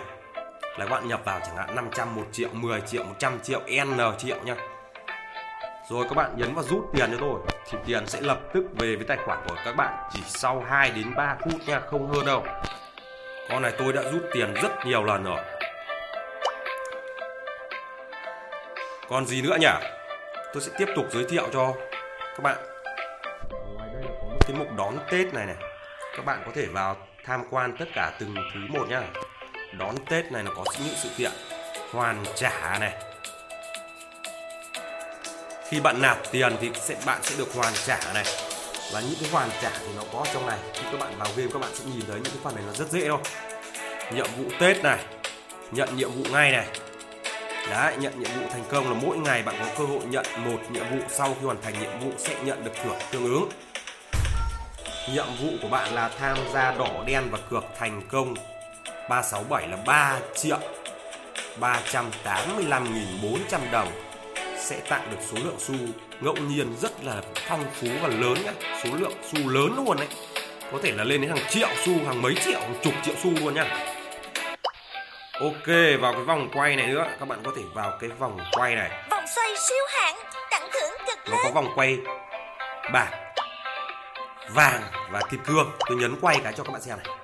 Là 0.62 0.86
các 0.86 0.90
bạn 0.90 1.08
nhập 1.08 1.20
vào 1.24 1.40
chẳng 1.46 1.56
hạn 1.56 1.76
500 1.76 2.14
1 2.14 2.22
triệu 2.32 2.48
10 2.52 2.80
triệu 2.80 3.04
100 3.04 3.40
triệu, 3.42 3.60
n 3.84 3.98
triệu 4.18 4.36
nha 4.44 4.54
rồi 5.88 6.04
các 6.08 6.14
bạn 6.14 6.30
nhấn 6.36 6.54
vào 6.54 6.64
rút 6.64 6.84
tiền 6.92 7.10
cho 7.10 7.16
tôi, 7.20 7.40
thì 7.70 7.78
tiền 7.86 8.06
sẽ 8.06 8.20
lập 8.20 8.38
tức 8.54 8.64
về 8.72 8.96
với 8.96 9.04
tài 9.04 9.16
khoản 9.24 9.38
của 9.48 9.54
các 9.64 9.76
bạn 9.76 9.94
chỉ 10.12 10.20
sau 10.26 10.64
2 10.68 10.90
đến 10.90 11.14
3 11.16 11.36
phút 11.44 11.60
nha, 11.66 11.80
không 11.80 12.08
hơn 12.08 12.26
đâu. 12.26 12.44
Con 13.48 13.62
này 13.62 13.72
tôi 13.78 13.92
đã 13.92 14.02
rút 14.02 14.22
tiền 14.32 14.54
rất 14.54 14.86
nhiều 14.86 15.04
lần 15.04 15.24
rồi. 15.24 15.40
Còn 19.08 19.26
gì 19.26 19.42
nữa 19.42 19.56
nhỉ? 19.60 19.68
Tôi 20.52 20.62
sẽ 20.62 20.72
tiếp 20.78 20.88
tục 20.96 21.06
giới 21.10 21.24
thiệu 21.24 21.48
cho 21.52 21.72
các 22.36 22.42
bạn. 22.42 22.56
Ngoài 23.74 23.88
đây 23.92 24.02
có 24.04 24.26
một 24.26 24.38
cái 24.40 24.56
mục 24.56 24.68
đón 24.76 24.94
tết 25.10 25.34
này 25.34 25.46
này, 25.46 25.56
các 26.16 26.24
bạn 26.24 26.42
có 26.46 26.52
thể 26.54 26.66
vào 26.66 26.96
tham 27.26 27.44
quan 27.50 27.76
tất 27.78 27.84
cả 27.94 28.12
từng 28.18 28.34
thứ 28.54 28.60
một 28.68 28.88
nhá. 28.88 29.02
Đón 29.78 29.94
tết 30.10 30.32
này 30.32 30.42
nó 30.42 30.50
có 30.56 30.64
những 30.84 30.94
sự 30.96 31.08
kiện 31.16 31.30
hoàn 31.92 32.24
trả 32.34 32.78
này. 32.78 32.92
Khi 35.68 35.80
bạn 35.80 36.02
nạp 36.02 36.18
tiền 36.30 36.56
thì 36.60 36.70
sẽ 36.74 36.96
bạn 37.06 37.22
sẽ 37.22 37.34
được 37.38 37.54
hoàn 37.54 37.74
trả 37.86 37.98
này. 38.14 38.24
Và 38.92 39.00
những 39.00 39.14
cái 39.20 39.30
hoàn 39.30 39.50
trả 39.62 39.70
thì 39.80 39.86
nó 39.96 40.02
có 40.12 40.26
trong 40.32 40.46
này. 40.46 40.58
Khi 40.74 40.82
các 40.92 41.00
bạn 41.00 41.18
vào 41.18 41.28
game 41.36 41.50
các 41.52 41.58
bạn 41.58 41.70
sẽ 41.74 41.84
nhìn 41.84 42.06
thấy 42.06 42.16
những 42.16 42.32
cái 42.32 42.42
phần 42.42 42.54
này 42.54 42.64
nó 42.66 42.72
rất 42.72 42.90
dễ 42.90 43.08
thôi. 43.08 43.18
Nhiệm 44.12 44.26
vụ 44.38 44.44
tết 44.60 44.82
này 44.82 44.98
nhận 45.70 45.96
nhiệm 45.96 46.10
vụ 46.10 46.24
ngay 46.32 46.52
này. 46.52 46.66
Đấy, 47.70 47.96
nhận 48.00 48.20
nhiệm 48.20 48.30
vụ 48.40 48.46
thành 48.52 48.64
công 48.70 48.90
là 48.92 48.98
mỗi 49.02 49.18
ngày 49.18 49.42
bạn 49.42 49.54
có 49.58 49.66
cơ 49.78 49.84
hội 49.84 50.00
nhận 50.10 50.26
một 50.36 50.58
nhiệm 50.70 50.84
vụ. 50.90 51.04
Sau 51.08 51.36
khi 51.40 51.46
hoàn 51.46 51.62
thành 51.62 51.74
nhiệm 51.80 52.00
vụ 52.00 52.12
sẽ 52.18 52.34
nhận 52.44 52.64
được 52.64 52.72
thưởng 52.84 52.98
tương 53.10 53.24
ứng. 53.24 53.48
Nhiệm 55.12 55.26
vụ 55.42 55.48
của 55.62 55.68
bạn 55.68 55.94
là 55.94 56.10
tham 56.18 56.36
gia 56.52 56.72
đỏ 56.72 56.88
đen 57.06 57.28
và 57.30 57.38
cược 57.50 57.64
thành 57.78 58.02
công. 58.08 58.34
367 59.08 59.68
là 59.68 59.76
3 59.86 60.18
triệu 60.34 60.58
385.400 61.60 63.58
đồng. 63.72 63.88
Sẽ 64.58 64.80
tặng 64.88 65.10
được 65.10 65.16
số 65.30 65.36
lượng 65.44 65.56
xu 65.58 65.74
ngẫu 66.20 66.34
nhiên 66.36 66.76
rất 66.80 67.04
là 67.04 67.22
phong 67.48 67.64
phú 67.72 67.88
và 68.02 68.08
lớn 68.08 68.34
nhé 68.44 68.52
số 68.84 68.90
lượng 68.98 69.12
xu 69.32 69.48
lớn 69.48 69.74
luôn 69.76 69.96
đấy. 69.96 70.08
Có 70.72 70.78
thể 70.82 70.92
là 70.92 71.04
lên 71.04 71.20
đến 71.20 71.30
hàng 71.30 71.46
triệu 71.48 71.68
xu 71.84 71.92
hàng 72.06 72.22
mấy 72.22 72.34
triệu 72.34 72.60
hàng 72.60 72.74
chục 72.82 72.94
triệu 73.04 73.14
xu 73.22 73.30
luôn 73.40 73.54
nhá. 73.54 73.64
Ok, 75.40 75.66
vào 76.00 76.12
cái 76.12 76.22
vòng 76.22 76.48
quay 76.54 76.76
này 76.76 76.86
nữa, 76.86 77.06
các 77.20 77.28
bạn 77.28 77.38
có 77.44 77.52
thể 77.56 77.62
vào 77.74 77.98
cái 78.00 78.10
vòng 78.10 78.38
quay 78.52 78.74
này. 78.74 78.90
Vòng 79.10 79.24
xoay 79.36 79.48
siêu 79.68 79.86
hạng, 79.88 80.16
tặng 80.50 80.68
thưởng 80.72 80.90
cực 81.06 81.18
lớn. 81.18 81.30
Nó 81.30 81.36
có 81.44 81.50
vòng 81.50 81.72
quay 81.74 81.96
bạc, 82.92 83.10
vàng 84.48 84.82
và 85.10 85.20
kim 85.30 85.40
cương. 85.44 85.70
Tôi 85.88 85.98
nhấn 85.98 86.20
quay 86.20 86.40
cái 86.44 86.52
cho 86.52 86.64
các 86.64 86.72
bạn 86.72 86.82
xem 86.82 86.98
này. 87.04 87.16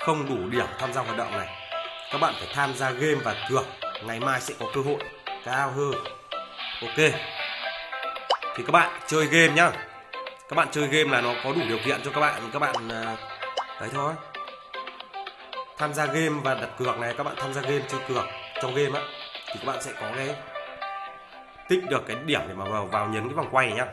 Không 0.00 0.28
đủ 0.28 0.50
điểm 0.50 0.66
tham 0.78 0.92
gia 0.92 1.02
hoạt 1.02 1.16
động 1.16 1.38
này. 1.38 1.48
Các 2.12 2.18
bạn 2.18 2.34
phải 2.38 2.48
tham 2.54 2.74
gia 2.74 2.90
game 2.90 3.14
và 3.24 3.34
cược. 3.48 3.66
Ngày 4.04 4.20
mai 4.20 4.40
sẽ 4.40 4.54
có 4.60 4.66
cơ 4.74 4.80
hội 4.80 4.98
cao 5.44 5.70
hơn. 5.70 5.92
Ok. 6.82 7.12
Thì 8.56 8.64
các 8.66 8.72
bạn 8.72 9.00
chơi 9.06 9.26
game 9.26 9.52
nhá. 9.52 9.70
Các 10.48 10.56
bạn 10.56 10.68
chơi 10.70 10.86
game 10.86 11.10
là 11.10 11.20
nó 11.20 11.34
có 11.44 11.52
đủ 11.52 11.60
điều 11.68 11.78
kiện 11.84 12.02
cho 12.04 12.10
các 12.10 12.20
bạn. 12.20 12.50
Các 12.52 12.58
bạn 12.58 12.88
à, 12.88 13.16
đấy 13.80 13.90
thôi 13.92 14.14
tham 15.80 15.94
gia 15.94 16.06
game 16.06 16.40
và 16.44 16.54
đặt 16.54 16.68
cược 16.78 16.98
này 16.98 17.14
các 17.16 17.24
bạn 17.24 17.34
tham 17.38 17.54
gia 17.54 17.60
game, 17.60 17.80
chơi 17.88 18.00
cược 18.08 18.24
trong 18.62 18.74
game 18.74 18.98
á, 18.98 19.06
thì 19.46 19.60
các 19.60 19.66
bạn 19.66 19.82
sẽ 19.82 19.92
có 20.00 20.06
cái, 20.16 20.34
tích 21.68 21.80
được 21.90 22.02
cái 22.06 22.16
điểm 22.24 22.40
để 22.48 22.54
mà 22.54 22.64
vào 22.64 22.86
vào 22.86 23.06
nhấn 23.06 23.28
cái 23.28 23.34
vòng 23.34 23.48
quay 23.50 23.66
này 23.66 23.76
nhá 23.76 23.86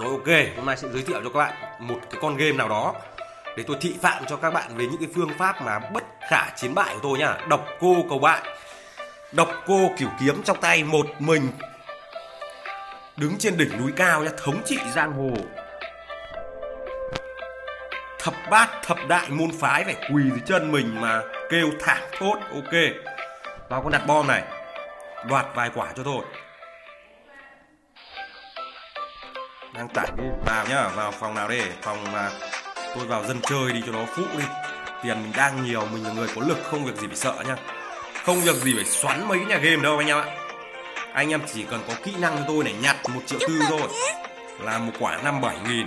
rồi 0.00 0.10
ok, 0.10 0.56
hôm 0.56 0.66
nay 0.66 0.76
sẽ 0.76 0.88
giới 0.92 1.02
thiệu 1.02 1.20
cho 1.24 1.30
các 1.30 1.38
bạn 1.38 1.52
một 1.78 1.98
cái 2.10 2.20
con 2.22 2.36
game 2.36 2.52
nào 2.52 2.68
đó 2.68 2.94
để 3.56 3.64
tôi 3.66 3.76
thị 3.80 3.94
phạm 4.02 4.24
cho 4.26 4.36
các 4.36 4.50
bạn 4.50 4.76
về 4.76 4.86
những 4.86 4.98
cái 5.00 5.08
phương 5.14 5.30
pháp 5.38 5.62
mà 5.62 5.78
bất 5.78 6.04
khả 6.28 6.50
chiến 6.56 6.74
bại 6.74 6.94
của 6.94 7.00
tôi 7.02 7.18
nhá. 7.18 7.36
Độc 7.48 7.66
cô 7.80 7.96
cầu 8.08 8.18
bại 8.18 8.42
độc 9.32 9.48
cô 9.66 9.90
kiểu 9.98 10.08
kiếm 10.20 10.42
trong 10.42 10.60
tay, 10.60 10.84
một 10.84 11.06
mình 11.18 11.48
đứng 13.16 13.38
trên 13.38 13.56
đỉnh 13.56 13.78
núi 13.78 13.92
cao 13.96 14.22
nhá, 14.22 14.30
thống 14.44 14.62
trị 14.64 14.78
giang 14.94 15.12
hồ. 15.12 15.30
Thập 18.18 18.34
bát, 18.50 18.68
thập 18.82 18.98
đại 19.08 19.30
môn 19.30 19.50
phái 19.60 19.84
phải 19.84 19.94
quỳ 19.94 20.22
dưới 20.30 20.40
chân 20.46 20.72
mình 20.72 21.00
mà 21.00 21.20
kêu 21.50 21.70
thảm 21.80 22.02
thốt. 22.18 22.34
Ok, 22.54 22.72
vào 23.68 23.82
con 23.82 23.92
đặt 23.92 24.06
bom 24.06 24.26
này, 24.26 24.42
đoạt 25.28 25.46
vài 25.54 25.70
quả 25.74 25.88
cho 25.96 26.02
tôi. 26.02 26.24
Đang 29.74 29.88
tải 29.88 30.08
cái 30.16 30.26
vào 30.46 30.66
nhá 30.68 30.88
vào 30.88 31.12
phòng 31.12 31.34
nào 31.34 31.48
đây 31.48 31.62
phòng 31.82 32.12
mà 32.12 32.30
tôi 32.94 33.06
vào 33.06 33.24
dân 33.24 33.40
chơi 33.42 33.72
đi 33.72 33.82
cho 33.86 33.92
nó 33.92 34.04
phụ 34.16 34.22
đi. 34.38 34.44
Tiền 35.02 35.22
mình 35.22 35.32
đang 35.36 35.64
nhiều 35.64 35.86
mình 35.92 36.04
là 36.04 36.12
người 36.12 36.28
có 36.34 36.42
lực 36.46 36.58
không 36.64 36.84
việc 36.84 36.96
gì 36.96 37.06
phải 37.06 37.16
sợ 37.16 37.34
nhá. 37.46 37.56
Không 38.24 38.40
việc 38.40 38.56
gì 38.56 38.74
phải 38.76 38.84
xoắn 38.84 39.28
mấy 39.28 39.38
nhà 39.38 39.56
game 39.56 39.82
đâu 39.82 39.98
anh 39.98 40.06
em 40.06 40.18
ạ. 40.18 40.24
Anh 41.12 41.30
em 41.30 41.40
chỉ 41.54 41.64
cần 41.70 41.80
có 41.88 41.94
kỹ 42.04 42.12
năng 42.20 42.36
cho 42.36 42.44
tôi 42.48 42.64
này 42.64 42.74
nhặt 42.82 42.96
một 43.14 43.20
triệu 43.26 43.38
tư 43.48 43.60
thôi. 43.68 43.88
là 44.60 44.78
một 44.78 44.92
quả 45.00 45.18
năm 45.24 45.40
bảy 45.40 45.56
nghìn. 45.68 45.86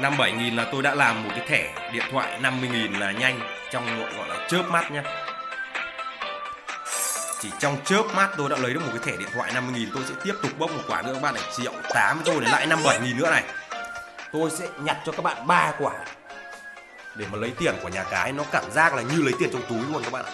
năm 0.00 0.14
bảy 0.18 0.32
nghìn 0.32 0.56
là 0.56 0.66
tôi 0.72 0.82
đã 0.82 0.94
làm 0.94 1.22
một 1.24 1.30
cái 1.36 1.46
thẻ 1.48 1.90
điện 1.92 2.04
thoại 2.10 2.38
50 2.40 2.70
nghìn 2.72 2.92
là 2.92 3.12
nhanh 3.12 3.40
trong 3.70 3.86
gọi 4.16 4.28
là 4.28 4.46
chớp 4.48 4.62
mắt 4.70 4.90
nhá 4.90 5.02
chỉ 7.40 7.50
trong 7.58 7.76
chớp 7.84 8.02
mắt 8.14 8.30
tôi 8.36 8.48
đã 8.48 8.56
lấy 8.56 8.74
được 8.74 8.80
một 8.80 8.90
cái 8.92 9.02
thẻ 9.04 9.16
điện 9.16 9.28
thoại 9.34 9.50
50 9.54 9.80
nghìn, 9.80 9.90
tôi 9.94 10.02
sẽ 10.08 10.14
tiếp 10.24 10.34
tục 10.42 10.52
bốc 10.58 10.70
một 10.70 10.82
quả 10.88 11.02
nữa 11.02 11.14
các 11.14 11.22
bạn 11.22 11.34
này. 11.34 11.42
Triệu 11.56 11.72
8 11.94 12.20
tôi 12.24 12.36
để 12.40 12.48
lại 12.50 12.66
57 12.66 13.00
nghìn 13.00 13.18
nữa 13.18 13.30
này. 13.30 13.44
Tôi 14.32 14.50
sẽ 14.50 14.66
nhặt 14.78 14.96
cho 15.06 15.12
các 15.12 15.22
bạn 15.22 15.46
ba 15.46 15.72
quả. 15.78 15.92
Để 17.14 17.26
mà 17.32 17.38
lấy 17.38 17.50
tiền 17.58 17.74
của 17.82 17.88
nhà 17.88 18.04
cái, 18.10 18.32
nó 18.32 18.44
cảm 18.52 18.70
giác 18.70 18.94
là 18.94 19.02
như 19.02 19.22
lấy 19.22 19.34
tiền 19.38 19.50
trong 19.52 19.62
túi 19.68 19.92
luôn 19.92 20.02
các 20.04 20.12
bạn 20.12 20.24
ạ. 20.24 20.32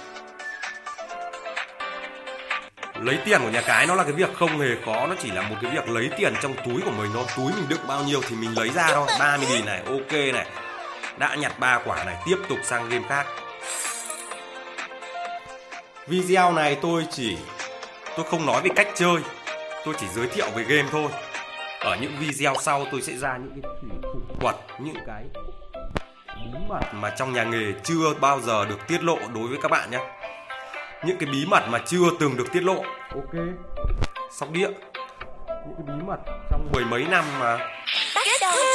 Lấy 3.01 3.19
tiền 3.25 3.41
của 3.43 3.51
nhà 3.51 3.61
cái 3.61 3.87
nó 3.87 3.95
là 3.95 4.03
cái 4.03 4.13
việc 4.13 4.31
không 4.39 4.61
hề 4.61 4.69
khó, 4.85 5.07
nó 5.07 5.15
chỉ 5.23 5.31
là 5.31 5.43
một 5.43 5.57
cái 5.63 5.71
việc 5.71 5.89
lấy 5.89 6.11
tiền 6.19 6.35
trong 6.43 6.55
túi 6.67 6.81
của 6.85 6.91
mình 6.91 7.11
thôi. 7.15 7.25
Túi 7.37 7.53
mình 7.53 7.69
đựng 7.69 7.87
bao 7.87 8.05
nhiêu 8.05 8.21
thì 8.29 8.37
mình 8.37 8.59
lấy 8.59 8.71
ra 8.71 8.89
thôi. 8.89 9.07
30 9.19 9.47
nghìn 9.51 9.67
này, 9.67 9.83
ok 9.87 10.13
này. 10.13 10.47
Đã 11.19 11.35
nhặt 11.35 11.59
ba 11.59 11.81
quả 11.85 12.05
này, 12.05 12.17
tiếp 12.27 12.37
tục 12.49 12.59
sang 12.65 12.89
game 12.89 13.09
khác 13.09 13.27
video 16.07 16.53
này 16.53 16.77
tôi 16.83 17.07
chỉ 17.11 17.37
tôi 18.17 18.27
không 18.31 18.47
nói 18.47 18.63
về 18.63 18.71
cách 18.77 18.89
chơi 18.95 19.17
tôi 19.85 19.95
chỉ 20.01 20.07
giới 20.15 20.27
thiệu 20.29 20.47
về 20.55 20.65
game 20.65 20.89
thôi. 20.91 21.09
Ở 21.81 21.97
những 22.01 22.17
video 22.19 22.55
sau 22.61 22.87
tôi 22.93 23.03
sẽ 23.03 23.13
ra 23.13 23.37
những 23.37 23.63
cái 23.63 23.71
thủ 24.03 24.21
thuật 24.41 24.57
những 24.79 24.97
cái 25.07 25.25
bí 26.37 26.59
mật 26.69 26.81
mà 26.93 27.11
trong 27.11 27.33
nhà 27.33 27.45
nghề 27.45 27.73
chưa 27.85 28.15
bao 28.21 28.41
giờ 28.41 28.65
được 28.65 28.79
tiết 28.89 29.03
lộ 29.03 29.19
đối 29.35 29.49
với 29.49 29.59
các 29.63 29.71
bạn 29.71 29.91
nhé. 29.91 29.99
Những 31.05 31.17
cái 31.19 31.29
bí 31.33 31.47
mật 31.47 31.69
mà 31.69 31.79
chưa 31.87 32.11
từng 32.21 32.37
được 32.37 32.53
tiết 32.53 32.63
lộ. 32.63 32.85
Ok. 33.11 33.35
Sóc 34.33 34.51
đĩa. 34.51 34.69
Những 35.49 35.75
cái 35.77 35.97
bí 35.97 36.05
mật 36.07 36.19
trong 36.51 36.69
mười 36.73 36.85
mấy 36.85 37.05
năm 37.05 37.25
mà 37.41 37.59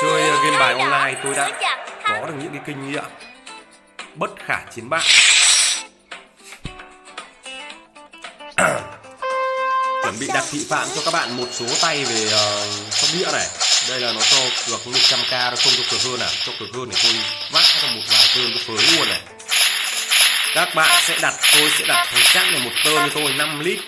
chơi 0.02 0.22
game 0.22 0.60
bài 0.60 0.74
online 0.80 1.22
tôi 1.24 1.34
đã 1.36 1.52
có 2.04 2.28
được 2.28 2.34
những 2.42 2.52
cái 2.54 2.62
kinh 2.66 2.92
nghiệm 2.92 3.04
bất 4.16 4.30
khả 4.46 4.60
chiến 4.72 4.90
bại 4.90 5.02
chuẩn 10.10 10.20
bị 10.20 10.28
đặt 10.34 10.44
thị 10.52 10.66
phạm 10.70 10.88
cho 10.96 11.02
các 11.06 11.14
bạn 11.14 11.38
một 11.38 11.48
số 11.52 11.66
tay 11.82 12.06
về 12.06 12.26
uh, 12.26 12.94
sóc 12.94 13.10
đĩa 13.14 13.32
này. 13.34 13.48
Đây 13.90 14.00
là 14.00 14.14
nó 14.14 14.22
cho 14.22 14.38
cược 14.68 14.94
100k 14.94 15.52
nó 15.52 15.56
không? 15.56 15.74
Cho 15.78 15.84
cược 15.92 16.02
hơn 16.02 16.20
à? 16.20 16.30
Cho 16.46 16.52
cược 16.60 16.70
hơn 16.74 16.90
thì 16.92 16.98
tôi 17.04 17.14
vác 17.52 17.64
cho 17.82 17.88
một 17.88 18.02
vài 18.10 18.28
cơn 18.36 18.52
tôi 18.52 18.64
phới 18.68 18.98
luôn 18.98 19.08
này. 19.10 19.22
Các 20.56 20.76
bạn 20.76 21.02
sẽ 21.08 21.18
đặt 21.22 21.34
tôi 21.54 21.70
sẽ 21.70 21.86
đặt 21.88 22.08
thằng 22.12 22.24
chắc 22.34 22.52
này 22.52 22.62
một 22.64 22.72
tơn 22.86 22.96
cho 22.96 23.10
tôi 23.16 23.34
5 23.38 23.60
lít. 23.60 23.80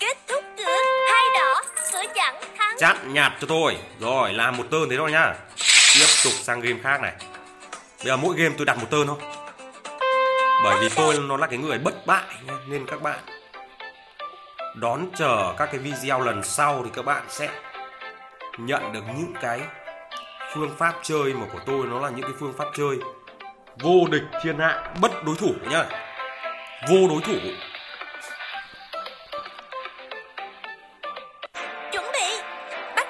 Kết 0.00 0.16
thúc 0.28 0.44
cược 0.56 0.66
hai 1.12 1.24
đỏ 1.34 1.62
Cửa 1.92 2.02
chặn 2.14 2.34
thắng. 2.58 2.76
Chắt 2.78 2.96
nhạt 3.06 3.32
cho 3.40 3.46
tôi. 3.46 3.76
Rồi 4.00 4.32
làm 4.32 4.56
một 4.56 4.64
tơn 4.70 4.90
thế 4.90 4.96
thôi 4.96 5.12
nhá. 5.12 5.34
Tiếp 5.94 6.06
tục 6.24 6.32
sang 6.42 6.60
game 6.60 6.78
khác 6.82 7.00
này. 7.00 7.12
Bây 7.98 8.06
giờ 8.06 8.16
mỗi 8.16 8.36
game 8.38 8.54
tôi 8.58 8.66
đặt 8.66 8.78
một 8.78 8.86
tơn 8.90 9.06
thôi. 9.06 9.16
Bởi 10.64 10.76
vì 10.80 10.88
tôi 10.96 11.18
nó 11.18 11.36
là 11.36 11.46
cái 11.46 11.58
người 11.58 11.78
bất 11.78 12.06
bại 12.06 12.24
nên 12.66 12.86
các 12.86 13.02
bạn 13.02 13.18
đón 14.74 15.06
chờ 15.16 15.54
các 15.58 15.68
cái 15.72 15.78
video 15.78 16.20
lần 16.20 16.42
sau 16.42 16.82
thì 16.84 16.90
các 16.94 17.04
bạn 17.04 17.22
sẽ 17.28 17.48
nhận 18.58 18.92
được 18.92 19.04
những 19.16 19.34
cái 19.40 19.60
phương 20.54 20.70
pháp 20.78 20.94
chơi 21.02 21.32
mà 21.32 21.46
của 21.52 21.60
tôi 21.66 21.86
nó 21.86 22.00
là 22.00 22.10
những 22.10 22.22
cái 22.22 22.32
phương 22.40 22.54
pháp 22.58 22.64
chơi 22.76 22.98
vô 23.80 24.06
địch 24.10 24.22
thiên 24.42 24.58
hạ 24.58 24.92
bất 25.00 25.24
đối 25.24 25.36
thủ 25.36 25.54
nhá. 25.70 25.84
Vô 26.88 27.08
đối 27.08 27.20
thủ. 27.22 27.38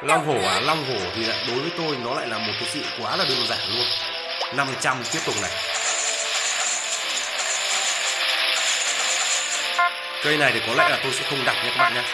Long 0.02 0.26
hổ 0.26 0.34
à 0.34 0.60
long 0.60 0.84
hổ 0.84 0.98
thì 1.14 1.24
lại 1.24 1.44
đối 1.48 1.58
với 1.58 1.70
tôi 1.78 1.96
nó 2.04 2.14
lại 2.14 2.26
là 2.26 2.38
một 2.38 2.52
cái 2.60 2.68
sự 2.68 2.80
quá 3.00 3.16
là 3.16 3.24
đơn 3.28 3.46
giản 3.48 3.58
luôn. 3.76 3.86
500 4.56 4.96
tiếp 5.12 5.18
tục 5.26 5.34
này 5.42 5.73
cây 10.24 10.36
này 10.38 10.52
thì 10.54 10.60
có 10.66 10.74
lẽ 10.74 10.88
là 10.88 10.98
tôi 11.02 11.12
sẽ 11.12 11.24
không 11.30 11.44
đặt 11.44 11.54
nha 11.64 11.70
các 11.76 11.78
bạn 11.78 11.94
nha 11.94 12.04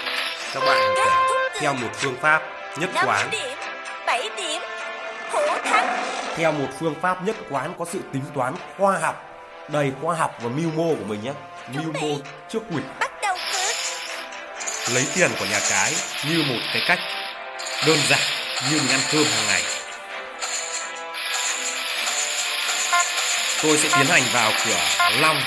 các 0.55 0.61
bạn 0.61 0.95
phải 0.97 1.61
theo 1.61 1.75
một 1.75 1.89
phương 1.95 2.17
pháp 2.21 2.43
nhất 2.77 2.91
quán. 3.07 3.31
điểm 3.31 4.61
theo 6.37 6.53
một 6.53 6.69
phương 6.81 6.95
pháp 7.03 7.25
nhất 7.25 7.37
quán 7.51 7.75
có 7.79 7.85
sự 7.93 8.01
tính 8.13 8.23
toán 8.35 8.55
khoa 8.79 8.99
học 8.99 9.25
đầy 9.69 9.93
khoa 10.03 10.15
học 10.15 10.35
và 10.41 10.49
mưu 10.49 10.71
mô 10.71 10.95
của 10.95 11.05
mình 11.07 11.23
nhé 11.23 11.33
mưu 11.69 11.93
mô 11.93 12.17
trước 12.49 12.61
quỷ. 12.71 12.83
Lấy 14.95 15.07
tiền 15.15 15.31
của 15.39 15.45
nhà 15.45 15.61
cái 15.71 15.93
như 16.29 16.43
một 16.49 16.61
cái 16.73 16.83
cách 16.87 16.99
đơn 17.87 17.99
giản 18.09 18.21
như 18.71 18.79
mình 18.79 18.91
ăn 18.91 19.01
cơm 19.13 19.25
hàng 19.25 19.47
ngày. 19.49 19.63
Tôi 23.63 23.79
sẽ 23.79 23.89
tiến 23.99 24.07
hành 24.07 24.23
vào 24.33 24.53
cửa 24.67 25.09
long 25.21 25.41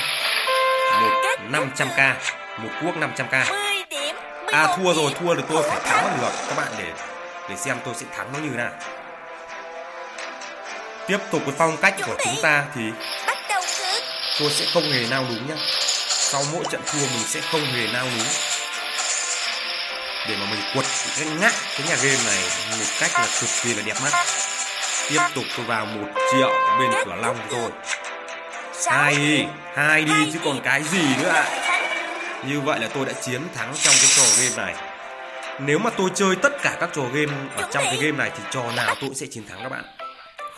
một 1.00 1.10
500k 1.50 2.14
một 2.58 2.68
cuốc 2.80 2.94
500k 2.94 3.52
10 3.52 3.84
điểm 3.90 4.16
à 4.52 4.66
11 4.66 4.76
thua 4.76 4.94
rồi 4.94 5.12
thua 5.20 5.34
thì 5.34 5.42
tôi 5.48 5.62
phải 5.62 5.80
thắng. 5.84 6.04
bằng 6.04 6.18
được 6.20 6.32
các 6.48 6.56
bạn 6.56 6.72
để 6.78 6.92
để 7.48 7.56
xem 7.56 7.76
tôi 7.84 7.94
sẽ 7.94 8.06
thắng 8.16 8.32
nó 8.32 8.38
như 8.38 8.48
thế 8.50 8.56
nào. 8.56 8.72
Tiếp 11.06 11.18
tục 11.30 11.42
với 11.44 11.54
phong 11.58 11.76
cách 11.76 11.94
của 12.06 12.16
chúng 12.24 12.34
ta 12.42 12.64
thì 12.74 12.82
tôi 14.40 14.50
sẽ 14.50 14.66
không 14.74 14.82
hề 14.82 15.06
nao 15.10 15.22
núng 15.22 15.48
nhá. 15.48 15.54
Sau 16.08 16.42
mỗi 16.52 16.64
trận 16.70 16.80
thua 16.86 16.98
mình 16.98 17.24
sẽ 17.26 17.40
không 17.40 17.64
hề 17.64 17.86
nao 17.92 18.04
núng. 18.04 18.28
Để 20.28 20.36
mà 20.40 20.46
mình 20.50 20.60
quật 20.74 20.86
cái 21.16 21.26
ngắt 21.40 21.52
cái 21.78 21.86
nhà 21.88 21.96
game 21.96 22.24
này 22.26 22.42
một 22.78 22.86
cách 23.00 23.10
là 23.14 23.26
cực 23.40 23.50
kỳ 23.62 23.74
là 23.74 23.82
đẹp 23.86 23.96
mắt. 24.02 24.26
Tiếp 25.10 25.20
tục 25.34 25.44
tôi 25.56 25.66
vào 25.66 25.86
một 25.86 26.08
triệu 26.32 26.50
bên 26.78 26.90
cửa 27.04 27.14
long 27.22 27.36
Sáu 28.72 28.94
hai 28.94 29.46
hai 29.74 30.02
đi 30.02 30.30
chứ 30.32 30.38
còn 30.44 30.60
cái 30.64 30.82
gì 30.82 31.02
nữa 31.22 31.28
ạ? 31.28 31.44
Thắng. 31.44 31.63
Như 32.46 32.60
vậy 32.60 32.80
là 32.80 32.88
tôi 32.94 33.06
đã 33.06 33.12
chiến 33.12 33.42
thắng 33.54 33.74
trong 33.82 33.94
cái 34.00 34.10
trò 34.16 34.22
game 34.38 34.72
này. 34.72 34.74
Nếu 35.60 35.78
mà 35.78 35.90
tôi 35.90 36.10
chơi 36.14 36.36
tất 36.42 36.62
cả 36.62 36.76
các 36.80 36.90
trò 36.94 37.02
game 37.02 37.32
ở 37.56 37.68
trong 37.72 37.84
cái 37.84 37.96
game 37.96 38.16
này 38.18 38.30
thì 38.36 38.42
trò 38.50 38.72
nào 38.76 38.86
tôi 38.86 38.96
cũng 39.00 39.14
sẽ 39.14 39.26
chiến 39.30 39.44
thắng 39.48 39.58
các 39.62 39.68
bạn. 39.68 39.84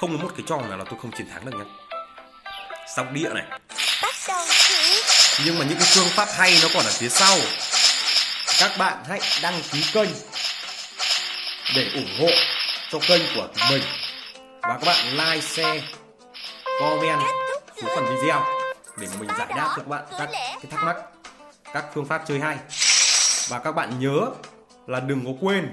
Không 0.01 0.17
có 0.17 0.23
một 0.23 0.31
cái 0.37 0.45
trò 0.49 0.57
nào 0.57 0.79
là 0.79 0.85
tôi 0.91 0.99
không 1.03 1.11
chiến 1.19 1.27
thắng 1.33 1.45
được 1.45 1.53
nhá. 1.59 1.65
Sóc 2.97 3.07
đĩa 3.13 3.29
này. 3.35 3.45
Nhưng 5.45 5.59
mà 5.59 5.65
những 5.65 5.79
cái 5.79 5.89
phương 5.95 6.09
pháp 6.09 6.29
hay 6.37 6.59
nó 6.63 6.69
còn 6.75 6.85
ở 6.85 6.93
phía 6.93 7.09
sau. 7.09 7.39
Các 8.59 8.71
bạn 8.79 8.97
hãy 9.09 9.21
đăng 9.43 9.63
ký 9.73 9.85
kênh 9.93 10.09
để 11.77 11.91
ủng 11.95 12.17
hộ 12.21 12.29
cho 12.93 12.99
kênh 13.09 13.23
của 13.35 13.49
mình. 13.71 13.83
Và 14.63 14.79
các 14.81 14.87
bạn 14.87 15.07
like 15.11 15.47
share 15.47 15.83
comment 16.81 17.21
xuống 17.77 17.91
phần 17.97 18.17
video 18.17 18.45
để 18.97 19.07
mình 19.21 19.29
giải 19.39 19.49
đáp 19.57 19.73
cho 19.77 19.77
các 19.77 19.87
bạn 19.87 20.05
các 20.19 20.29
cái 20.33 20.71
thắc 20.71 20.83
mắc 20.83 20.97
các 21.77 21.85
phương 21.95 22.07
pháp 22.07 22.23
chơi 22.29 22.41
hay. 22.41 22.57
Và 23.49 23.59
các 23.59 23.73
bạn 23.73 24.01
nhớ 24.01 24.21
là 24.87 25.01
đừng 25.01 25.25
có 25.25 25.31
quên 25.41 25.69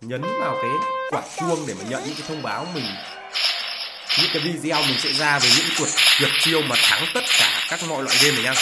nhấn 0.00 0.22
vào 0.22 0.56
cái 0.62 0.70
quả 1.10 1.22
chuông 1.36 1.66
để 1.66 1.74
mà 1.74 1.84
nhận 1.88 2.04
những 2.04 2.14
cái 2.14 2.24
thông 2.28 2.42
báo 2.42 2.66
mình, 2.74 2.84
những 4.18 4.30
cái 4.32 4.42
video 4.42 4.82
mình 4.82 4.98
sẽ 4.98 5.12
ra 5.12 5.38
về 5.38 5.48
những 5.56 5.66
cuộc 5.78 5.88
tuyệt 6.20 6.30
chiêu 6.40 6.62
mà 6.62 6.76
thắng 6.82 7.04
tất 7.14 7.24
cả 7.38 7.66
các 7.70 7.80
mọi 7.88 8.02
loại 8.02 8.16
game 8.22 8.34
này 8.34 8.44
nha. 8.44 8.54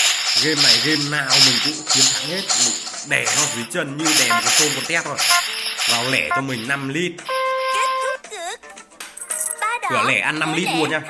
Game 0.44 0.62
này, 0.62 0.79
game 0.85 1.11
nào 1.11 1.31
mình 1.47 1.57
cũng 1.64 1.73
chiến 1.88 2.05
thắng 2.14 2.31
hết. 2.31 2.42
Mình 2.64 2.75
đè 3.09 3.25
nó 3.37 3.42
dưới 3.55 3.64
chân 3.73 3.99
như 3.99 4.05
đè 4.18 4.29
một 4.29 4.40
con 4.44 4.53
tôm 4.61 4.68
con 4.75 4.85
tép 4.88 5.05
thôi. 5.05 5.16
Vào 5.90 6.11
lẻ 6.11 6.29
cho 6.31 6.40
mình 6.40 6.68
5 6.68 6.88
lít 6.88 7.12
Ba 9.61 9.79
cửa 9.90 10.05
lẻ 10.09 10.20
ăn 10.20 10.38
5 10.38 10.55
lít 10.55 10.68
luôn 10.79 10.90
nha. 10.90 11.01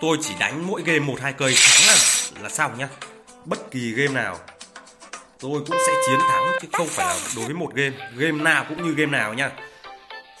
Tôi 0.00 0.18
chỉ 0.22 0.34
đánh 0.38 0.66
mỗi 0.66 0.82
game 0.84 0.98
một 0.98 1.16
hai 1.22 1.32
cây 1.32 1.54
thắng 1.56 1.86
là 1.86 1.96
là 2.42 2.48
xong 2.48 2.78
nhá 2.78 2.88
bất 3.44 3.70
kỳ 3.70 3.90
game 3.90 4.12
nào 4.12 4.38
tôi 5.40 5.60
cũng 5.68 5.78
sẽ 5.86 5.92
chiến 6.06 6.18
thắng 6.28 6.52
chứ 6.62 6.68
không 6.72 6.88
phải 6.88 7.06
là 7.06 7.28
đối 7.36 7.44
với 7.44 7.54
một 7.54 7.70
game 7.74 7.96
game 8.16 8.42
nào 8.42 8.66
cũng 8.68 8.86
như 8.86 8.94
game 8.96 9.18
nào 9.18 9.34
nha. 9.34 9.50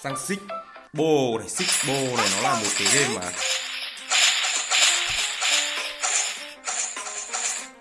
Sang 0.02 0.16
xích 0.28 0.38
bô 0.92 1.38
này 1.38 1.48
xích 1.48 1.68
bô 1.88 2.16
này 2.16 2.28
nó 2.36 2.42
là 2.42 2.54
một 2.54 2.68
cái 2.78 2.88
game 2.94 3.14
mà 3.14 3.22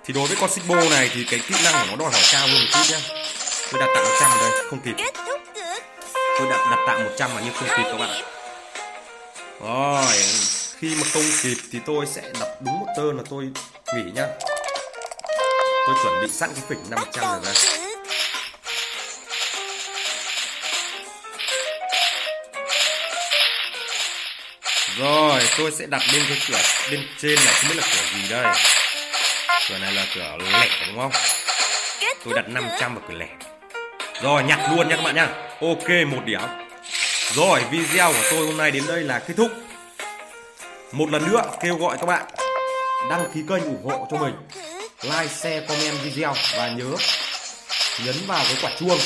thì 0.06 0.14
đối 0.14 0.28
với 0.28 0.38
con 0.40 0.50
xích 0.50 0.64
bô 0.68 0.76
này 0.76 1.10
thì 1.14 1.24
cái 1.24 1.40
kỹ 1.48 1.56
năng 1.64 1.74
của 1.74 1.86
nó 1.90 1.96
đòi 1.96 2.12
hỏi 2.12 2.22
cao 2.32 2.48
hơn 2.48 2.60
một 2.60 2.68
chút 2.72 2.92
nhá. 2.92 3.00
Tôi 3.72 3.82
đặt 3.82 3.88
tặng 3.96 4.04
100 4.04 4.32
ở 4.32 4.38
đây 4.42 4.64
không 4.70 4.80
kịp. 4.86 4.94
Tôi 6.40 6.48
đặt 6.50 6.68
đặt 6.72 6.84
tặng 6.88 7.04
100 7.04 7.36
mà 7.36 7.42
nhưng 7.46 7.54
không 7.54 7.68
kịp 7.78 7.84
các 7.84 7.98
bạn. 7.98 8.10
Điểm 8.10 8.26
rồi 9.62 10.06
khi 10.78 10.96
mà 10.96 11.04
không 11.14 11.24
kịp 11.44 11.58
thì 11.72 11.80
tôi 11.86 12.06
sẽ 12.06 12.22
đập 12.40 12.50
đúng 12.62 12.80
một 12.80 12.88
tơn 12.98 13.18
là 13.18 13.24
tôi 13.30 13.50
nghỉ 13.96 14.12
nhá 14.12 14.28
tôi 15.86 15.96
chuẩn 16.04 16.22
bị 16.22 16.28
sẵn 16.28 16.50
cái 16.54 16.64
phịch 16.70 16.78
500 16.90 17.24
rồi 17.24 17.40
ra 17.44 17.54
Rồi, 24.98 25.42
tôi 25.58 25.72
sẽ 25.72 25.86
đặt 25.86 26.02
lên 26.14 26.24
cái 26.30 26.38
cửa 26.50 26.58
bên 26.92 27.08
trên 27.22 27.36
này 27.36 27.54
không 27.54 27.70
biết 27.70 27.76
là 27.78 27.84
cửa 27.92 28.18
gì 28.18 28.30
đây. 28.30 28.56
Cửa 29.70 29.78
này 29.78 29.94
là 29.94 30.06
cửa 30.16 30.38
lẻ 30.52 30.70
đúng 30.88 30.98
không? 30.98 31.12
Tôi 32.26 32.34
đặt 32.34 32.50
500 32.50 32.96
vào 32.96 33.04
cửa 33.08 33.16
lẻ. 33.18 33.28
Rồi, 34.22 34.44
nhặt 34.44 34.60
luôn 34.72 34.90
nha 34.90 34.96
các 34.96 35.04
bạn 35.04 35.16
nha. 35.16 35.28
Ok, 35.62 35.90
một 36.08 36.22
điểm. 36.26 36.42
Rồi, 37.34 37.64
video 37.72 38.14
của 38.14 38.24
tôi 38.32 38.46
hôm 38.46 38.58
nay 38.58 38.72
đến 38.72 38.84
đây 38.88 39.02
là 39.02 39.20
kết 39.20 39.34
thúc. 39.38 39.52
Một 40.92 41.10
lần 41.10 41.32
nữa 41.32 41.42
kêu 41.62 41.78
gọi 41.78 41.98
các 42.00 42.06
bạn 42.06 42.26
đăng 43.10 43.32
ký 43.34 43.42
kênh 43.50 43.64
ủng 43.64 43.86
hộ 43.86 44.08
cho 44.12 44.18
mình. 44.18 44.34
Like, 45.04 45.28
share, 45.28 45.62
comment 45.68 46.02
video 46.04 46.34
và 46.58 46.68
nhớ 46.68 46.96
nhấn 48.06 48.16
vào 48.28 48.44
cái 48.44 48.58
quả 48.62 48.72
chuông 48.80 49.00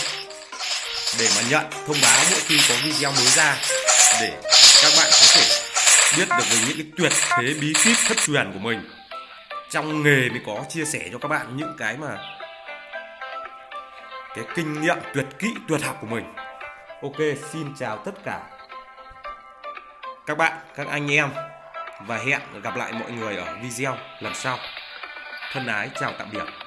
để 1.20 1.30
mà 1.36 1.42
nhận 1.50 1.66
thông 1.88 1.98
báo 2.02 2.24
mỗi 2.32 2.40
khi 2.40 2.60
có 2.70 2.76
video 2.84 3.12
mới 3.12 3.26
ra 3.26 3.58
để 4.22 4.42
các 4.82 4.92
bạn 4.98 5.10
có 5.12 5.28
thể 5.36 5.44
biết 6.18 6.30
được 6.30 6.46
về 6.50 6.58
những 6.68 6.78
cái 6.78 6.86
tuyệt 6.98 7.12
thế 7.30 7.54
bí 7.62 7.74
kíp 7.84 7.98
thất 8.08 8.18
truyền 8.26 8.52
của 8.54 8.60
mình. 8.60 8.90
Trong 9.70 10.04
nghề 10.04 10.30
mới 10.30 10.42
có 10.46 10.66
chia 10.70 10.86
sẻ 10.86 11.00
cho 11.12 11.18
các 11.18 11.28
bạn 11.28 11.58
những 11.58 11.76
cái 11.78 11.98
mà 11.98 12.18
cái 14.36 14.46
kinh 14.56 14.82
nghiệm 14.82 14.98
tuyệt 15.14 15.26
kỹ 15.40 15.48
tuyệt 15.68 15.82
học 15.82 15.98
của 16.02 16.08
mình. 16.08 16.34
Ok 17.04 17.20
xin 17.54 17.74
chào 17.80 17.98
tất 17.98 18.14
cả 18.26 18.40
các 20.26 20.38
bạn 20.38 20.54
các 20.76 20.88
anh 20.88 21.12
em 21.12 21.30
và 22.02 22.18
hẹn 22.18 22.42
gặp 22.64 22.76
lại 22.76 22.92
mọi 22.92 23.12
người 23.12 23.38
ở 23.38 23.56
video 23.62 23.98
lần 24.22 24.36
sau 24.36 24.60
thân 25.52 25.66
ái 25.66 25.90
chào 25.96 26.14
tạm 26.20 26.28
biệt. 26.32 26.67